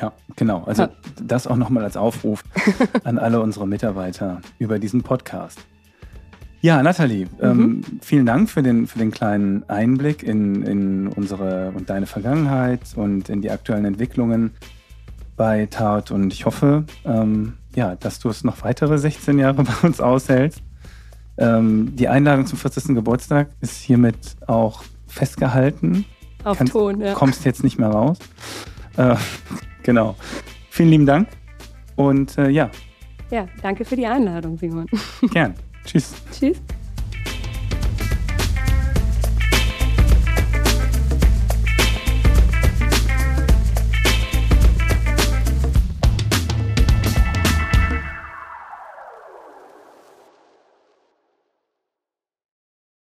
Ja, 0.01 0.13
genau. 0.35 0.63
Also 0.65 0.83
ja. 0.83 0.89
das 1.21 1.47
auch 1.47 1.55
nochmal 1.55 1.83
als 1.83 1.97
Aufruf 1.97 2.43
an 3.03 3.19
alle 3.19 3.41
unsere 3.41 3.67
Mitarbeiter 3.67 4.41
über 4.59 4.79
diesen 4.79 5.03
Podcast. 5.03 5.59
Ja, 6.61 6.81
Nathalie, 6.81 7.25
mhm. 7.25 7.41
ähm, 7.41 7.81
vielen 8.01 8.25
Dank 8.25 8.49
für 8.49 8.63
den, 8.63 8.87
für 8.87 8.97
den 8.97 9.11
kleinen 9.11 9.67
Einblick 9.69 10.23
in, 10.23 10.63
in 10.63 11.07
unsere 11.07 11.71
und 11.75 11.89
deine 11.89 12.07
Vergangenheit 12.07 12.81
und 12.95 13.29
in 13.29 13.41
die 13.41 13.51
aktuellen 13.51 13.85
Entwicklungen 13.85 14.51
bei 15.35 15.67
Tart. 15.67 16.09
Und 16.09 16.33
ich 16.33 16.45
hoffe, 16.45 16.85
ähm, 17.05 17.53
ja, 17.75 17.95
dass 17.95 18.19
du 18.19 18.29
es 18.29 18.43
noch 18.43 18.63
weitere 18.63 18.97
16 18.97 19.37
Jahre 19.37 19.63
bei 19.63 19.87
uns 19.87 20.01
aushältst. 20.01 20.63
Ähm, 21.37 21.95
die 21.95 22.07
Einladung 22.07 22.47
zum 22.47 22.57
40. 22.57 22.95
Geburtstag 22.95 23.49
ist 23.61 23.81
hiermit 23.81 24.17
auch 24.47 24.83
festgehalten. 25.05 26.05
Auf 26.43 26.57
Kannst, 26.57 26.73
Ton, 26.73 26.99
ja. 26.99 27.13
Kommst 27.13 27.45
jetzt 27.45 27.63
nicht 27.63 27.77
mehr 27.77 27.89
raus. 27.89 28.17
Äh, 28.97 29.15
genau. 29.83 30.15
Vielen 30.71 30.89
lieben 30.89 31.05
Dank 31.05 31.27
und 31.95 32.37
äh, 32.37 32.49
ja. 32.49 32.69
Ja, 33.29 33.47
danke 33.61 33.85
für 33.85 33.95
die 33.95 34.07
Einladung, 34.07 34.57
Simon. 34.57 34.87
Gern. 35.31 35.53
Tschüss. 35.87 36.11
Tschüss. 36.37 36.57